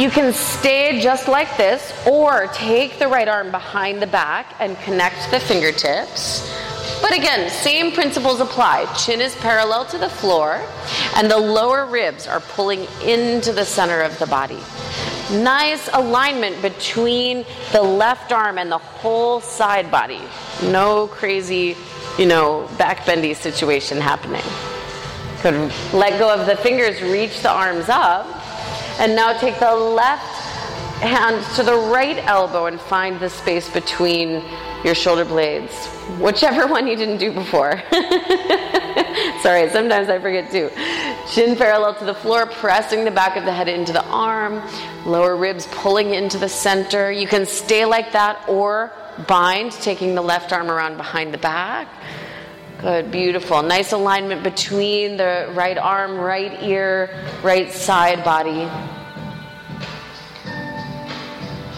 [0.00, 4.78] You can stay just like this, or take the right arm behind the back and
[4.78, 6.50] connect the fingertips.
[7.02, 8.90] But again, same principles apply.
[8.94, 10.58] Chin is parallel to the floor,
[11.16, 14.60] and the lower ribs are pulling into the center of the body.
[15.32, 20.22] Nice alignment between the left arm and the whole side body.
[20.62, 21.76] No crazy,
[22.16, 24.44] you know, backbendy situation happening.
[25.42, 28.39] Could Let go of the fingers, reach the arms up.
[29.00, 30.22] And now take the left
[31.00, 34.44] hand to the right elbow and find the space between
[34.84, 35.86] your shoulder blades.
[36.18, 37.82] Whichever one you didn't do before.
[39.42, 40.70] Sorry, sometimes I forget too.
[41.30, 44.62] Chin parallel to the floor, pressing the back of the head into the arm,
[45.06, 47.10] lower ribs pulling into the center.
[47.10, 48.92] You can stay like that or
[49.26, 51.88] bind, taking the left arm around behind the back.
[52.80, 53.62] Good, beautiful.
[53.62, 57.10] Nice alignment between the right arm, right ear,
[57.42, 58.70] right side body.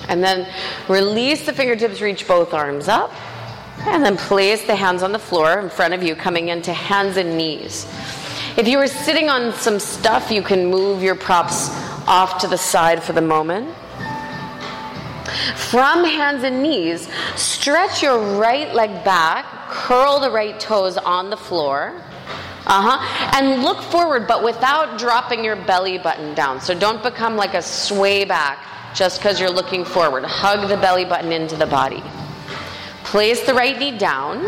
[0.08, 0.46] And then
[0.88, 3.10] release the fingertips, reach both arms up.
[3.78, 7.16] And then place the hands on the floor in front of you, coming into hands
[7.16, 7.84] and knees.
[8.56, 11.68] If you were sitting on some stuff, you can move your props
[12.06, 13.74] off to the side for the moment.
[15.56, 21.36] From hands and knees, stretch your right leg back, curl the right toes on the
[21.36, 21.94] floor.
[22.64, 22.98] Uh-huh.
[23.34, 26.60] And look forward, but without dropping your belly button down.
[26.60, 30.24] So don't become like a sway back just because you're looking forward.
[30.24, 32.02] Hug the belly button into the body.
[33.02, 34.40] Place the right knee down.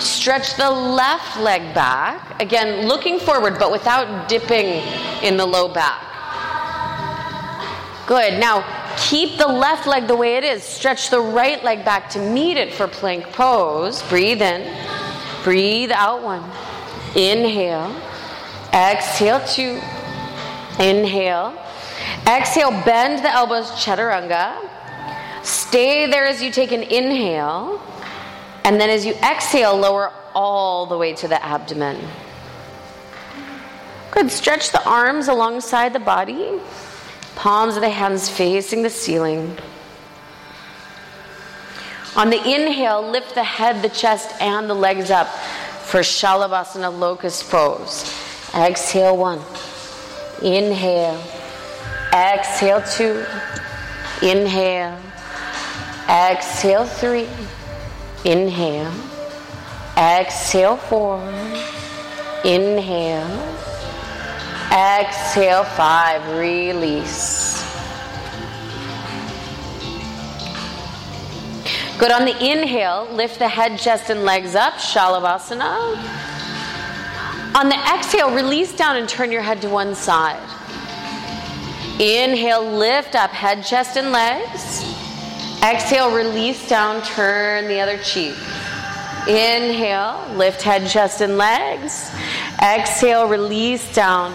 [0.00, 2.40] Stretch the left leg back.
[2.40, 4.82] Again, looking forward, but without dipping
[5.22, 6.08] in the low back.
[8.06, 8.40] Good.
[8.40, 8.64] Now,
[8.96, 10.62] keep the left leg the way it is.
[10.62, 14.02] Stretch the right leg back to meet it for plank pose.
[14.04, 14.74] Breathe in.
[15.44, 16.42] Breathe out one.
[17.16, 17.94] Inhale.
[18.72, 19.80] Exhale two.
[20.78, 21.58] Inhale.
[22.26, 24.56] Exhale, bend the elbows, chaturanga.
[25.42, 27.82] Stay there as you take an inhale.
[28.64, 31.98] And then as you exhale, lower all the way to the abdomen.
[34.12, 34.30] Good.
[34.30, 36.60] Stretch the arms alongside the body.
[37.34, 39.56] Palms of the hands facing the ceiling.
[42.14, 47.50] On the inhale, lift the head, the chest, and the legs up for Shalabhasana locust
[47.50, 48.04] pose.
[48.54, 49.40] Exhale one.
[50.42, 51.22] Inhale.
[52.12, 53.24] Exhale two.
[54.20, 54.98] Inhale.
[56.08, 57.28] Exhale three.
[58.24, 58.92] Inhale.
[59.96, 61.18] Exhale four.
[62.44, 63.51] Inhale.
[64.72, 66.26] Exhale five.
[66.38, 67.62] Release.
[71.98, 72.10] Good.
[72.10, 74.74] On the inhale, lift the head, chest, and legs up.
[74.74, 76.22] Shalabhasana.
[77.54, 80.40] On the exhale, release down and turn your head to one side.
[82.00, 84.82] Inhale, lift up head, chest, and legs.
[85.62, 88.34] Exhale, release down, turn the other cheek.
[89.28, 92.10] Inhale, lift head, chest, and legs.
[92.62, 94.32] Exhale, release down.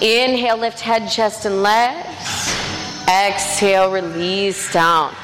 [0.00, 2.06] Inhale, lift head, chest, and legs.
[3.08, 5.14] Exhale, release down.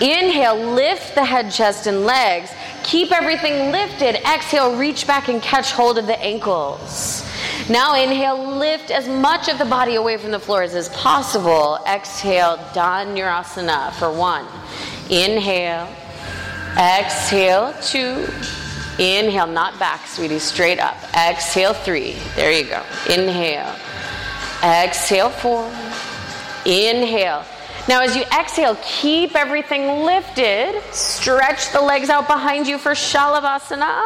[0.00, 2.50] Inhale, lift the head, chest, and legs.
[2.82, 4.16] Keep everything lifted.
[4.26, 7.24] Exhale, reach back and catch hold of the ankles.
[7.68, 11.78] Now inhale, lift as much of the body away from the floor as is possible.
[11.86, 14.46] Exhale, Dhanurasana for one.
[15.08, 15.88] Inhale.
[16.76, 18.26] Exhale, two.
[19.00, 20.94] Inhale, not back, sweetie, straight up.
[21.16, 22.16] Exhale, three.
[22.36, 22.82] There you go.
[23.08, 23.74] Inhale.
[24.62, 25.64] Exhale, four.
[26.66, 27.42] Inhale.
[27.88, 30.82] Now, as you exhale, keep everything lifted.
[30.92, 34.04] Stretch the legs out behind you for Shalabhasana.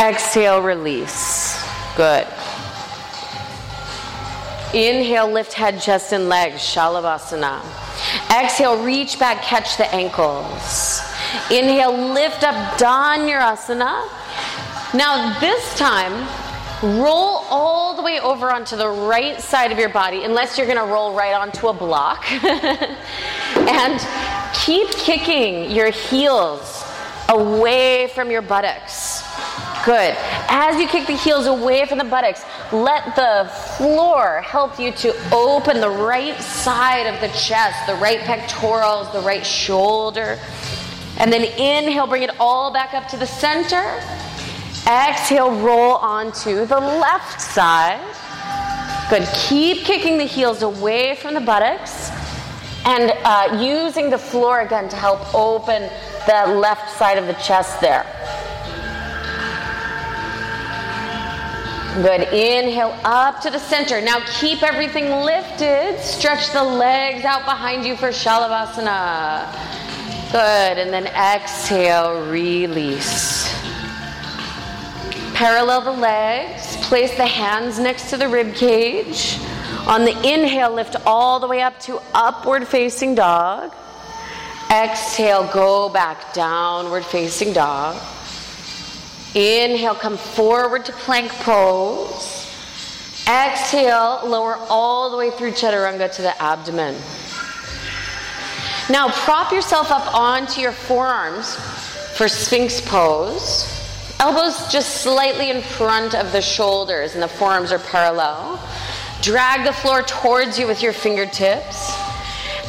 [0.00, 1.64] Exhale, release.
[1.96, 2.26] Good.
[4.74, 7.60] Inhale, lift head, chest, and legs, Shalabhasana.
[8.36, 11.00] Exhale, reach back, catch the ankles.
[11.50, 14.08] Inhale, lift up Dhanurasana.
[14.94, 16.12] Now, this time,
[16.82, 20.78] roll all the way over onto the right side of your body, unless you're going
[20.78, 22.30] to roll right onto a block.
[23.56, 24.00] and
[24.54, 26.84] keep kicking your heels
[27.28, 29.22] away from your buttocks.
[29.84, 30.16] Good.
[30.48, 35.14] As you kick the heels away from the buttocks, let the floor help you to
[35.32, 40.38] open the right side of the chest, the right pectorals, the right shoulder.
[41.18, 43.82] And then inhale, bring it all back up to the center.
[44.86, 48.00] Exhale, roll onto the left side.
[49.08, 49.26] Good.
[49.34, 52.10] Keep kicking the heels away from the buttocks
[52.84, 55.82] and uh, using the floor again to help open
[56.26, 58.04] the left side of the chest there.
[62.02, 62.28] Good.
[62.32, 64.00] Inhale up to the center.
[64.00, 65.98] Now keep everything lifted.
[66.00, 69.85] Stretch the legs out behind you for Shalabhasana.
[70.32, 70.78] Good.
[70.78, 73.52] And then exhale, release.
[75.34, 76.76] Parallel the legs.
[76.88, 79.38] Place the hands next to the rib cage.
[79.86, 83.72] On the inhale, lift all the way up to upward facing dog.
[84.70, 87.94] Exhale, go back, downward facing dog.
[89.34, 92.50] Inhale, come forward to plank pose.
[93.28, 96.96] Exhale, lower all the way through chaturanga to the abdomen.
[98.88, 101.56] Now prop yourself up onto your forearms
[102.16, 103.72] for sphinx pose.
[104.20, 108.60] Elbows just slightly in front of the shoulders and the forearms are parallel.
[109.22, 111.92] Drag the floor towards you with your fingertips.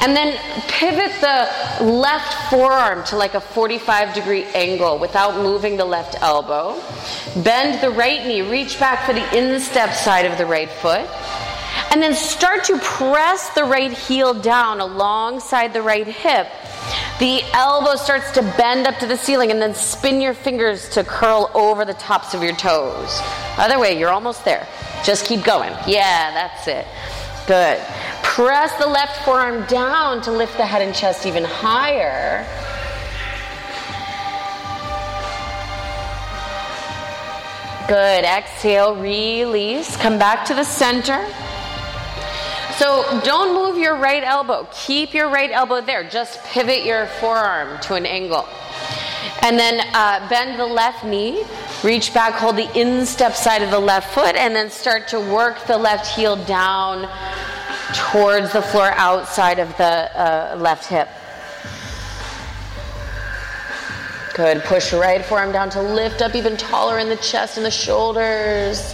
[0.01, 5.85] And then pivot the left forearm to like a 45 degree angle without moving the
[5.85, 6.81] left elbow.
[7.43, 11.07] Bend the right knee, reach back for the instep side of the right foot.
[11.91, 16.47] And then start to press the right heel down alongside the right hip.
[17.19, 21.03] The elbow starts to bend up to the ceiling and then spin your fingers to
[21.03, 23.19] curl over the tops of your toes.
[23.57, 24.67] Other way, you're almost there.
[25.03, 25.71] Just keep going.
[25.87, 26.85] Yeah, that's it.
[27.47, 27.79] Good.
[28.21, 32.45] Press the left forearm down to lift the head and chest even higher.
[37.87, 38.25] Good.
[38.25, 39.97] Exhale, release.
[39.97, 41.25] Come back to the center.
[42.77, 44.67] So don't move your right elbow.
[44.71, 46.07] Keep your right elbow there.
[46.07, 48.47] Just pivot your forearm to an angle.
[49.41, 51.43] And then uh, bend the left knee.
[51.83, 55.65] Reach back, hold the instep side of the left foot, and then start to work
[55.65, 57.09] the left heel down
[57.93, 61.09] towards the floor outside of the uh, left hip.
[64.35, 64.63] Good.
[64.65, 68.93] Push right forearm down to lift up even taller in the chest and the shoulders.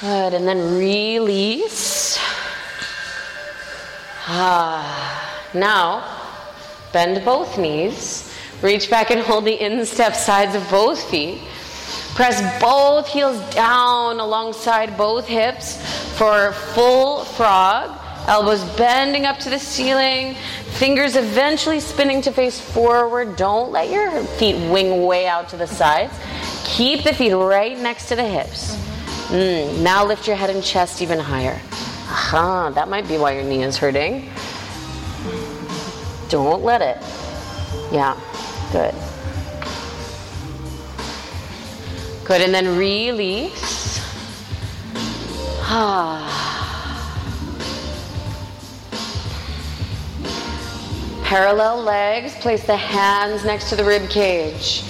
[0.00, 0.34] Good.
[0.34, 2.18] And then release.
[4.28, 5.48] Ah.
[5.54, 6.04] Now,
[6.92, 8.32] bend both knees.
[8.62, 11.40] Reach back and hold the instep sides of both feet.
[12.14, 15.76] Press both heels down alongside both hips
[16.18, 17.98] for full frog.
[18.26, 20.34] Elbows bending up to the ceiling.
[20.78, 23.36] Fingers eventually spinning to face forward.
[23.36, 26.12] Don't let your feet wing way out to the sides.
[26.64, 28.76] Keep the feet right next to the hips.
[29.28, 31.60] Mm, now lift your head and chest even higher.
[32.08, 34.30] Aha, that might be why your knee is hurting.
[36.28, 36.98] Don't let it.
[37.92, 38.14] Yeah,
[38.70, 38.94] good.
[42.24, 43.98] Good, and then release.
[51.24, 54.84] Parallel legs, place the hands next to the rib cage.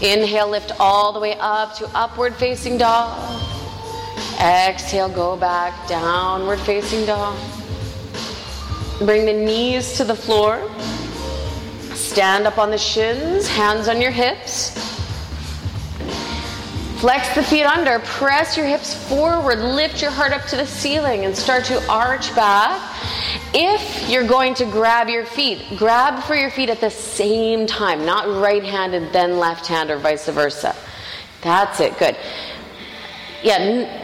[0.00, 3.51] Inhale, lift all the way up to upward facing dog.
[4.42, 7.38] Exhale, go back, downward facing dog.
[8.98, 10.68] Bring the knees to the floor.
[11.94, 14.70] Stand up on the shins, hands on your hips.
[16.98, 21.24] Flex the feet under, press your hips forward, lift your heart up to the ceiling,
[21.24, 22.80] and start to arch back.
[23.54, 28.04] If you're going to grab your feet, grab for your feet at the same time,
[28.04, 30.74] not right handed, then left hand, or vice versa.
[31.42, 32.16] That's it, good.
[33.42, 34.01] Yeah,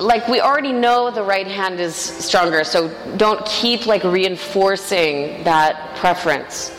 [0.00, 5.96] like we already know the right hand is stronger, so don't keep like reinforcing that
[5.96, 6.74] preference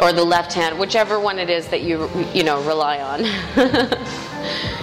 [0.00, 3.24] or the left hand, whichever one it is that you you know rely on.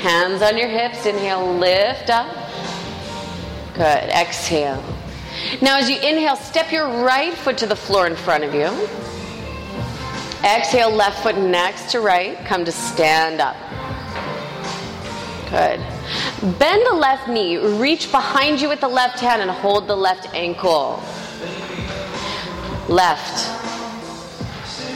[0.00, 1.04] Hands on your hips.
[1.04, 2.34] Inhale, lift up.
[3.74, 4.08] Good.
[4.10, 4.82] Exhale.
[5.60, 8.68] Now, as you inhale, step your right foot to the floor in front of you.
[10.42, 12.38] Exhale, left foot next to right.
[12.46, 13.56] Come to stand up.
[15.50, 15.80] Good.
[16.58, 17.56] Bend the left knee.
[17.56, 21.02] Reach behind you with the left hand and hold the left ankle.
[22.88, 23.60] Left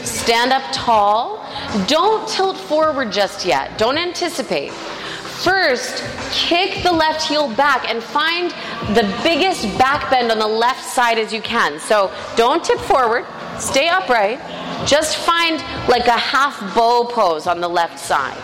[0.06, 1.44] stand up tall.
[1.86, 3.76] Don't tilt forward just yet.
[3.76, 4.72] Don't anticipate.
[4.72, 8.50] First, kick the left heel back and find
[8.96, 11.78] the biggest back bend on the left side as you can.
[11.78, 13.26] So don't tip forward,
[13.58, 14.38] stay upright.
[14.86, 18.38] Just find like a half bow pose on the left side.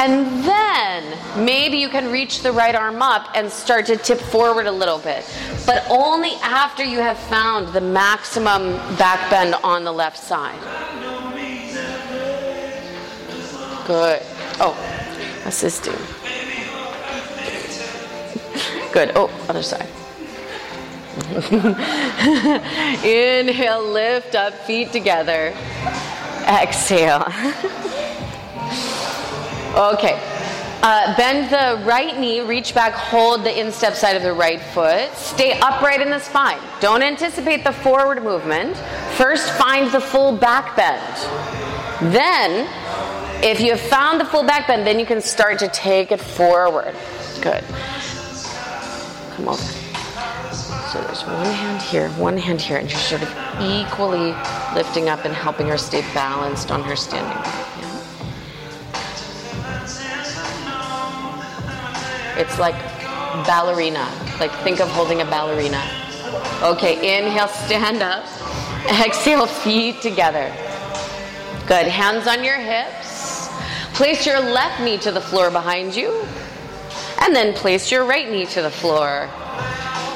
[0.00, 4.66] And then maybe you can reach the right arm up and start to tip forward
[4.66, 5.26] a little bit.
[5.66, 10.58] But only after you have found the maximum back bend on the left side.
[13.86, 14.22] Good.
[14.58, 14.74] Oh,
[15.44, 15.92] assisting.
[18.94, 19.12] Good.
[19.14, 19.86] Oh, other side.
[23.04, 25.54] Inhale, lift up, feet together.
[26.48, 27.30] Exhale.
[29.80, 30.20] okay.
[30.82, 35.12] Uh, bend the right knee, reach back, hold the instep side of the right foot.
[35.14, 36.58] Stay upright in the spine.
[36.80, 38.76] Don't anticipate the forward movement.
[39.16, 42.12] First, find the full back bend.
[42.14, 42.66] Then,
[43.44, 46.20] if you have found the full back bend, then you can start to take it
[46.20, 46.94] forward.
[47.42, 47.62] Good.
[49.36, 49.62] Come over.
[50.90, 53.28] So there's one hand here, one hand here, and you're sort of
[53.60, 54.34] equally
[54.74, 57.79] lifting up and helping her stay balanced on her standing.
[62.40, 62.74] It's like
[63.44, 64.08] ballerina.
[64.40, 65.82] Like think of holding a ballerina.
[66.62, 68.24] Okay, inhale, stand up.
[69.06, 70.48] Exhale, feet together.
[71.66, 71.86] Good.
[71.86, 73.48] Hands on your hips.
[73.92, 76.24] Place your left knee to the floor behind you.
[77.20, 79.28] And then place your right knee to the floor.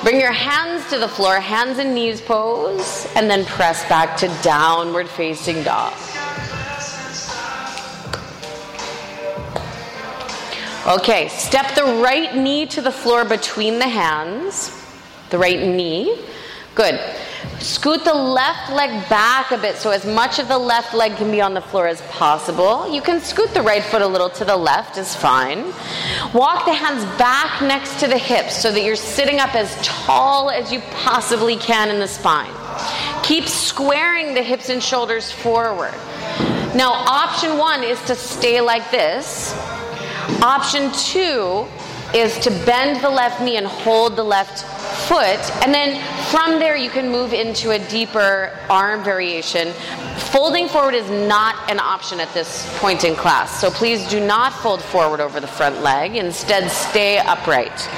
[0.03, 4.29] Bring your hands to the floor, hands and knees pose, and then press back to
[4.43, 5.93] downward facing dog.
[10.87, 14.71] Okay, step the right knee to the floor between the hands,
[15.31, 16.19] the right knee.
[16.75, 17.01] Good.
[17.59, 21.31] Scoot the left leg back a bit so as much of the left leg can
[21.31, 22.93] be on the floor as possible.
[22.93, 25.73] You can scoot the right foot a little to the left, is fine.
[26.35, 30.51] Walk the hands back next to the hips so that you're sitting up as tall
[30.51, 32.53] as you possibly can in the spine.
[33.23, 35.95] Keep squaring the hips and shoulders forward.
[36.75, 39.55] Now, option one is to stay like this.
[40.43, 41.67] Option two
[42.15, 44.65] is to bend the left knee and hold the left
[45.09, 45.41] foot.
[45.63, 49.73] And then from there, you can move into a deeper arm variation.
[50.31, 53.61] Folding forward is not an option at this point in class.
[53.61, 56.15] So please do not fold forward over the front leg.
[56.17, 57.89] Instead, stay upright.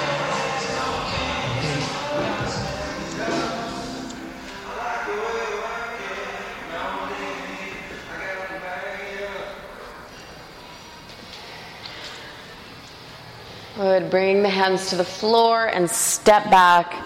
[13.77, 14.09] Good.
[14.11, 16.97] Bring the hands to the floor and step back,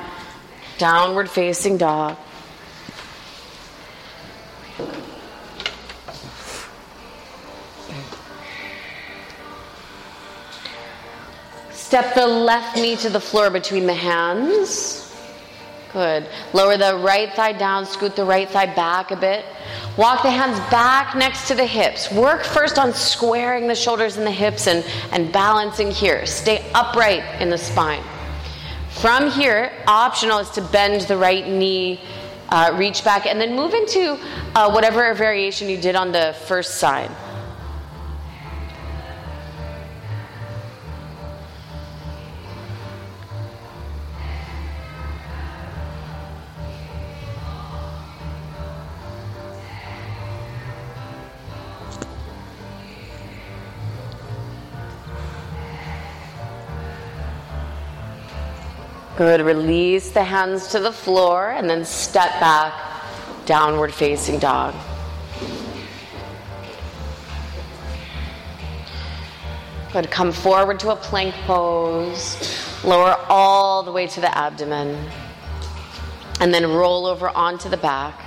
[0.78, 2.16] downward facing dog.
[11.72, 14.99] Step the left knee to the floor between the hands.
[15.92, 16.26] Good.
[16.52, 19.44] Lower the right thigh down, scoot the right thigh back a bit.
[19.96, 22.12] Walk the hands back next to the hips.
[22.12, 26.26] Work first on squaring the shoulders and the hips and, and balancing here.
[26.26, 28.04] Stay upright in the spine.
[29.00, 32.00] From here, optional is to bend the right knee,
[32.50, 34.18] uh, reach back, and then move into
[34.54, 37.10] uh, whatever variation you did on the first side.
[59.20, 59.42] Good.
[59.42, 62.72] Release the hands to the floor and then step back,
[63.44, 64.74] downward facing dog.
[69.92, 70.10] Good.
[70.10, 72.82] Come forward to a plank pose.
[72.82, 74.98] Lower all the way to the abdomen.
[76.40, 78.18] And then roll over onto the back.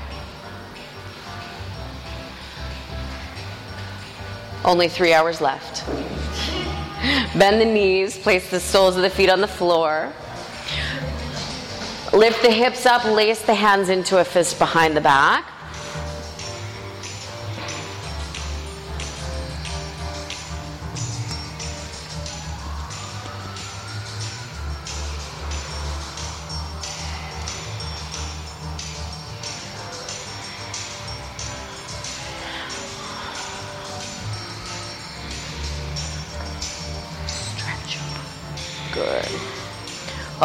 [4.63, 5.87] Only three hours left.
[7.35, 10.13] Bend the knees, place the soles of the feet on the floor.
[12.13, 15.52] Lift the hips up, lace the hands into a fist behind the back.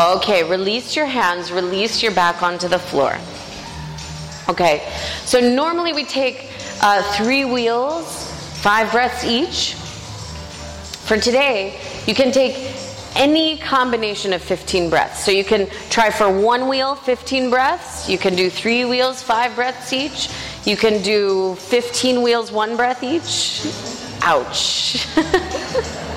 [0.09, 3.19] Okay, release your hands, release your back onto the floor.
[4.49, 4.91] Okay,
[5.27, 8.33] so normally we take uh, three wheels,
[8.63, 9.75] five breaths each.
[11.05, 12.75] For today, you can take
[13.17, 15.23] any combination of 15 breaths.
[15.23, 18.09] So you can try for one wheel, 15 breaths.
[18.09, 20.31] You can do three wheels, five breaths each.
[20.65, 23.67] You can do 15 wheels, one breath each.
[24.23, 25.07] Ouch.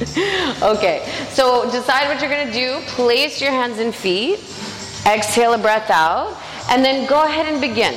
[0.62, 2.80] okay, so decide what you're gonna do.
[2.86, 4.38] Place your hands and feet.
[5.06, 6.40] Exhale a breath out.
[6.70, 7.94] And then go ahead and begin.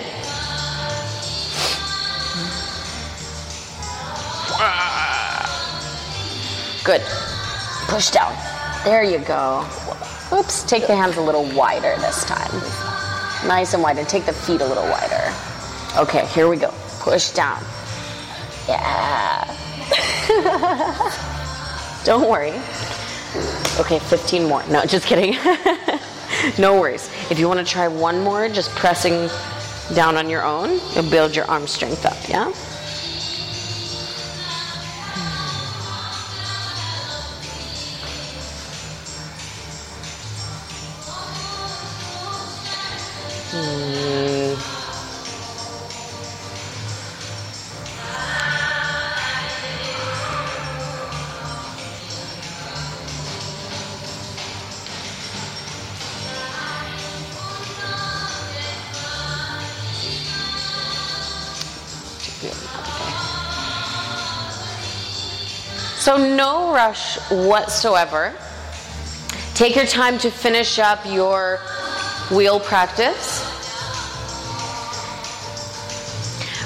[6.84, 7.02] Good.
[7.88, 8.36] Push down.
[8.84, 9.66] There you go.
[10.34, 12.52] Oops, take the hands a little wider this time.
[13.48, 13.98] Nice and wide.
[13.98, 15.34] And take the feet a little wider.
[15.98, 16.74] Okay, here we go.
[17.00, 17.64] Push down.
[18.68, 19.50] Yeah.
[22.04, 22.52] Don't worry.
[23.80, 24.64] Okay, 15 more.
[24.68, 25.34] No, just kidding.
[26.60, 27.10] no worries.
[27.32, 29.30] If you want to try one more, just pressing
[29.96, 32.52] down on your own, you'll build your arm strength up, yeah?
[66.04, 68.34] So, no rush whatsoever.
[69.54, 71.62] Take your time to finish up your
[72.30, 73.42] wheel practice.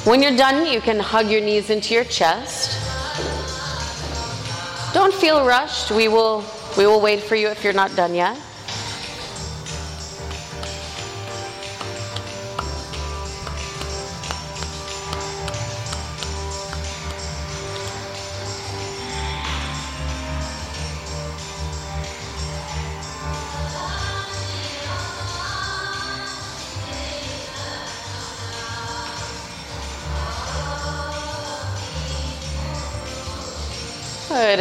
[0.08, 2.82] When you're done, you can hug your knees into your chest.
[4.96, 5.92] Don't feel rushed.
[5.92, 6.44] We will
[6.76, 8.42] we will wait for you if you're not done yet.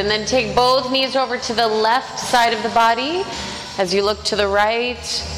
[0.06, 3.24] And then take both knees over to the left side of the body
[3.76, 5.35] as you look to the right.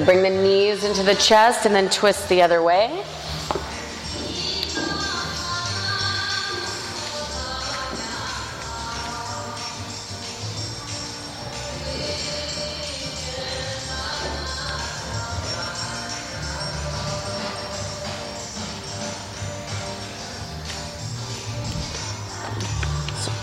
[0.00, 0.06] Good.
[0.06, 3.04] Bring the knees into the chest and then twist the other way.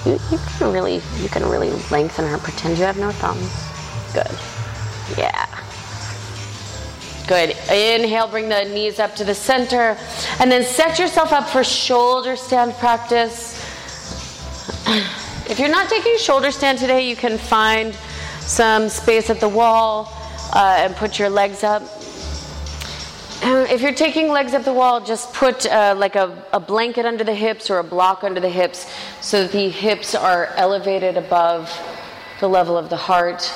[0.05, 2.37] You, you can really you can really lengthen her.
[2.37, 3.51] Pretend you have no thumbs.
[4.13, 4.56] Good.
[7.27, 7.49] Good.
[7.69, 9.97] Inhale, bring the knees up to the center.
[10.39, 13.61] And then set yourself up for shoulder stand practice.
[15.49, 17.93] If you're not taking shoulder stand today, you can find
[18.39, 20.09] some space at the wall
[20.53, 21.81] uh, and put your legs up.
[23.43, 27.05] Uh, If you're taking legs up the wall, just put uh, like a, a blanket
[27.05, 28.89] under the hips or a block under the hips
[29.19, 31.69] so that the hips are elevated above
[32.39, 33.51] the level of the heart.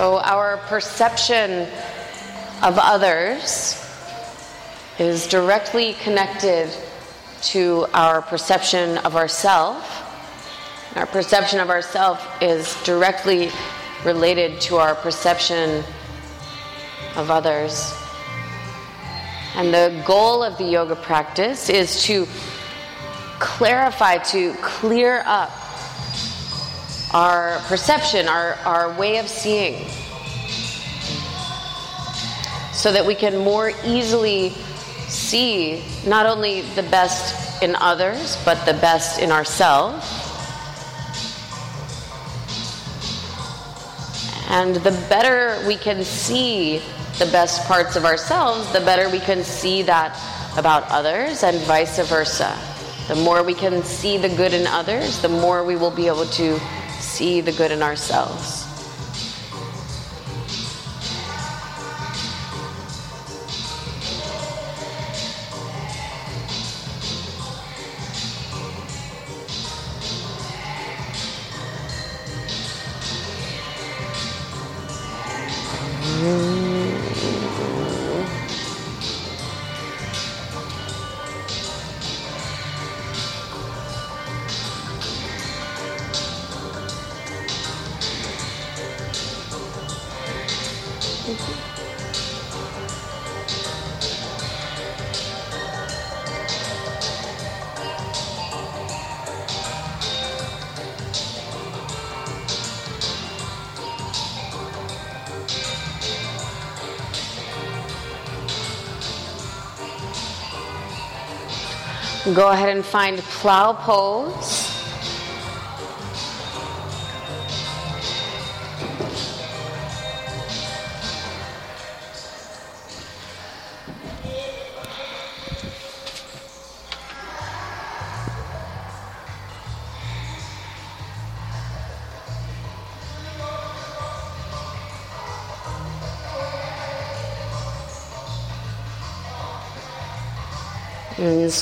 [0.00, 1.68] So, our perception
[2.62, 3.78] of others
[4.98, 6.70] is directly connected
[7.52, 9.84] to our perception of ourself.
[10.96, 13.50] Our perception of ourself is directly
[14.02, 15.84] related to our perception
[17.14, 17.94] of others.
[19.54, 22.26] And the goal of the yoga practice is to
[23.38, 25.50] clarify, to clear up
[27.12, 29.86] our perception, our, our way of seeing,
[32.72, 34.50] so that we can more easily
[35.08, 40.06] see not only the best in others, but the best in ourselves.
[44.48, 46.82] And the better we can see
[47.18, 50.18] the best parts of ourselves, the better we can see that
[50.56, 52.56] about others, and vice versa.
[53.08, 56.26] The more we can see the good in others, the more we will be able
[56.26, 56.58] to
[57.10, 58.59] see the good in ourselves.
[112.34, 114.59] Go ahead and find plow pose.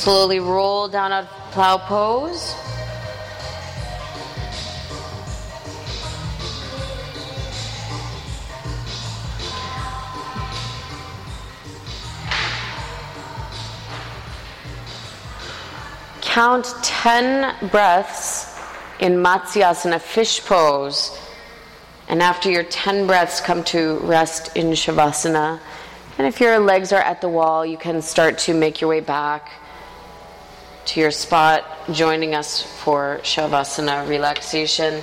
[0.08, 2.54] Slowly roll down a plow pose.
[16.22, 18.58] Count 10 breaths
[19.00, 21.18] in Matsyasana fish pose.
[22.08, 25.60] And after your 10 breaths, come to rest in Shavasana.
[26.16, 29.00] And if your legs are at the wall, you can start to make your way
[29.00, 29.50] back
[30.88, 35.02] to your spot, joining us for Shavasana relaxation.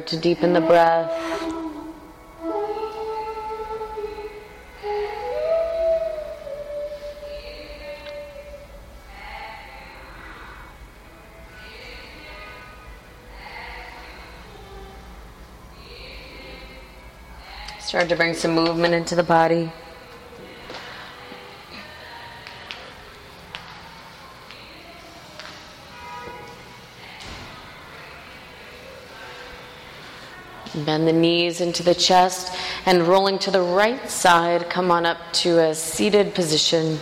[0.00, 1.08] To deepen the breath.
[17.80, 19.70] Start to bring some movement into the body.
[31.54, 32.52] Knees into the chest
[32.84, 36.98] and rolling to the right side, come on up to a seated position.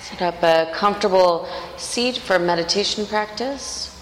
[0.00, 1.46] Set up a comfortable
[1.76, 3.92] seat for meditation practice.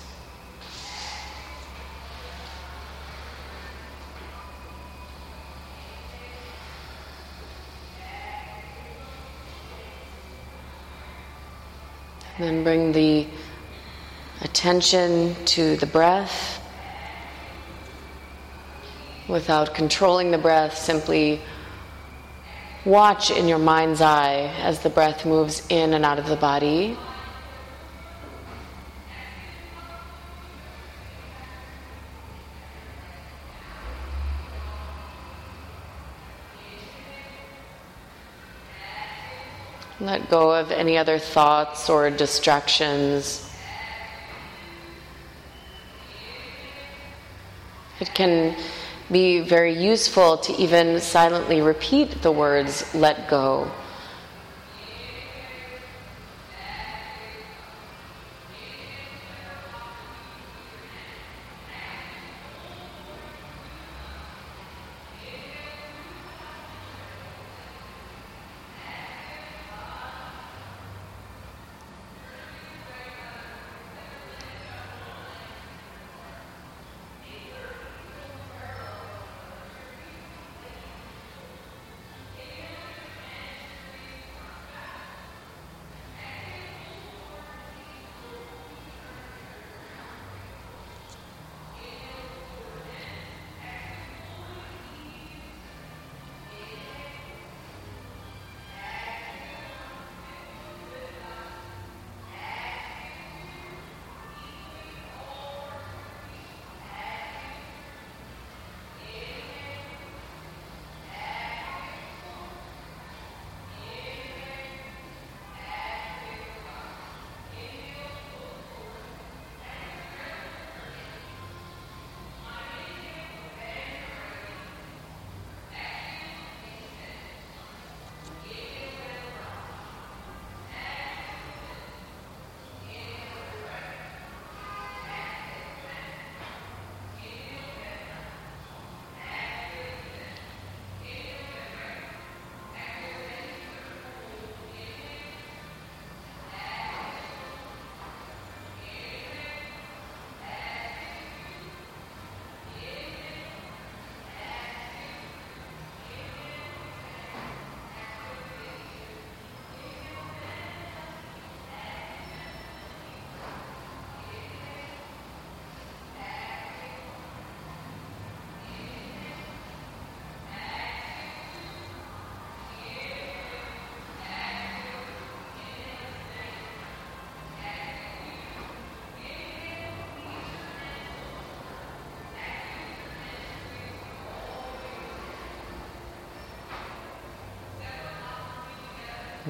[12.41, 13.27] Then bring the
[14.71, 16.63] attention to the breath.
[19.27, 21.41] Without controlling the breath, simply
[22.85, 26.97] watch in your mind's eye as the breath moves in and out of the body.
[39.99, 43.50] Let go of any other thoughts or distractions.
[48.01, 48.57] It can
[49.11, 53.71] be very useful to even silently repeat the words, let go.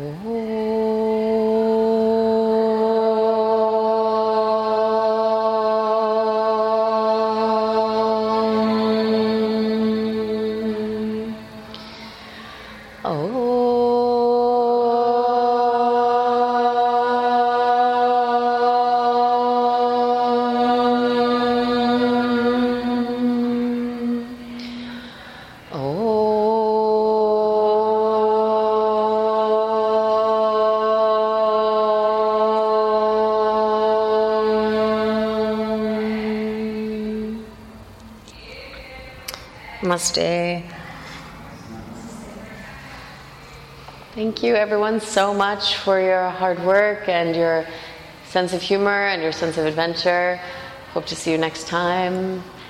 [0.01, 0.80] 哦。
[39.91, 40.63] Namaste.
[44.15, 47.67] Thank you, everyone, so much for your hard work and your
[48.29, 50.41] sense of humor and your sense of adventure.
[50.93, 52.45] Hope to see you next time.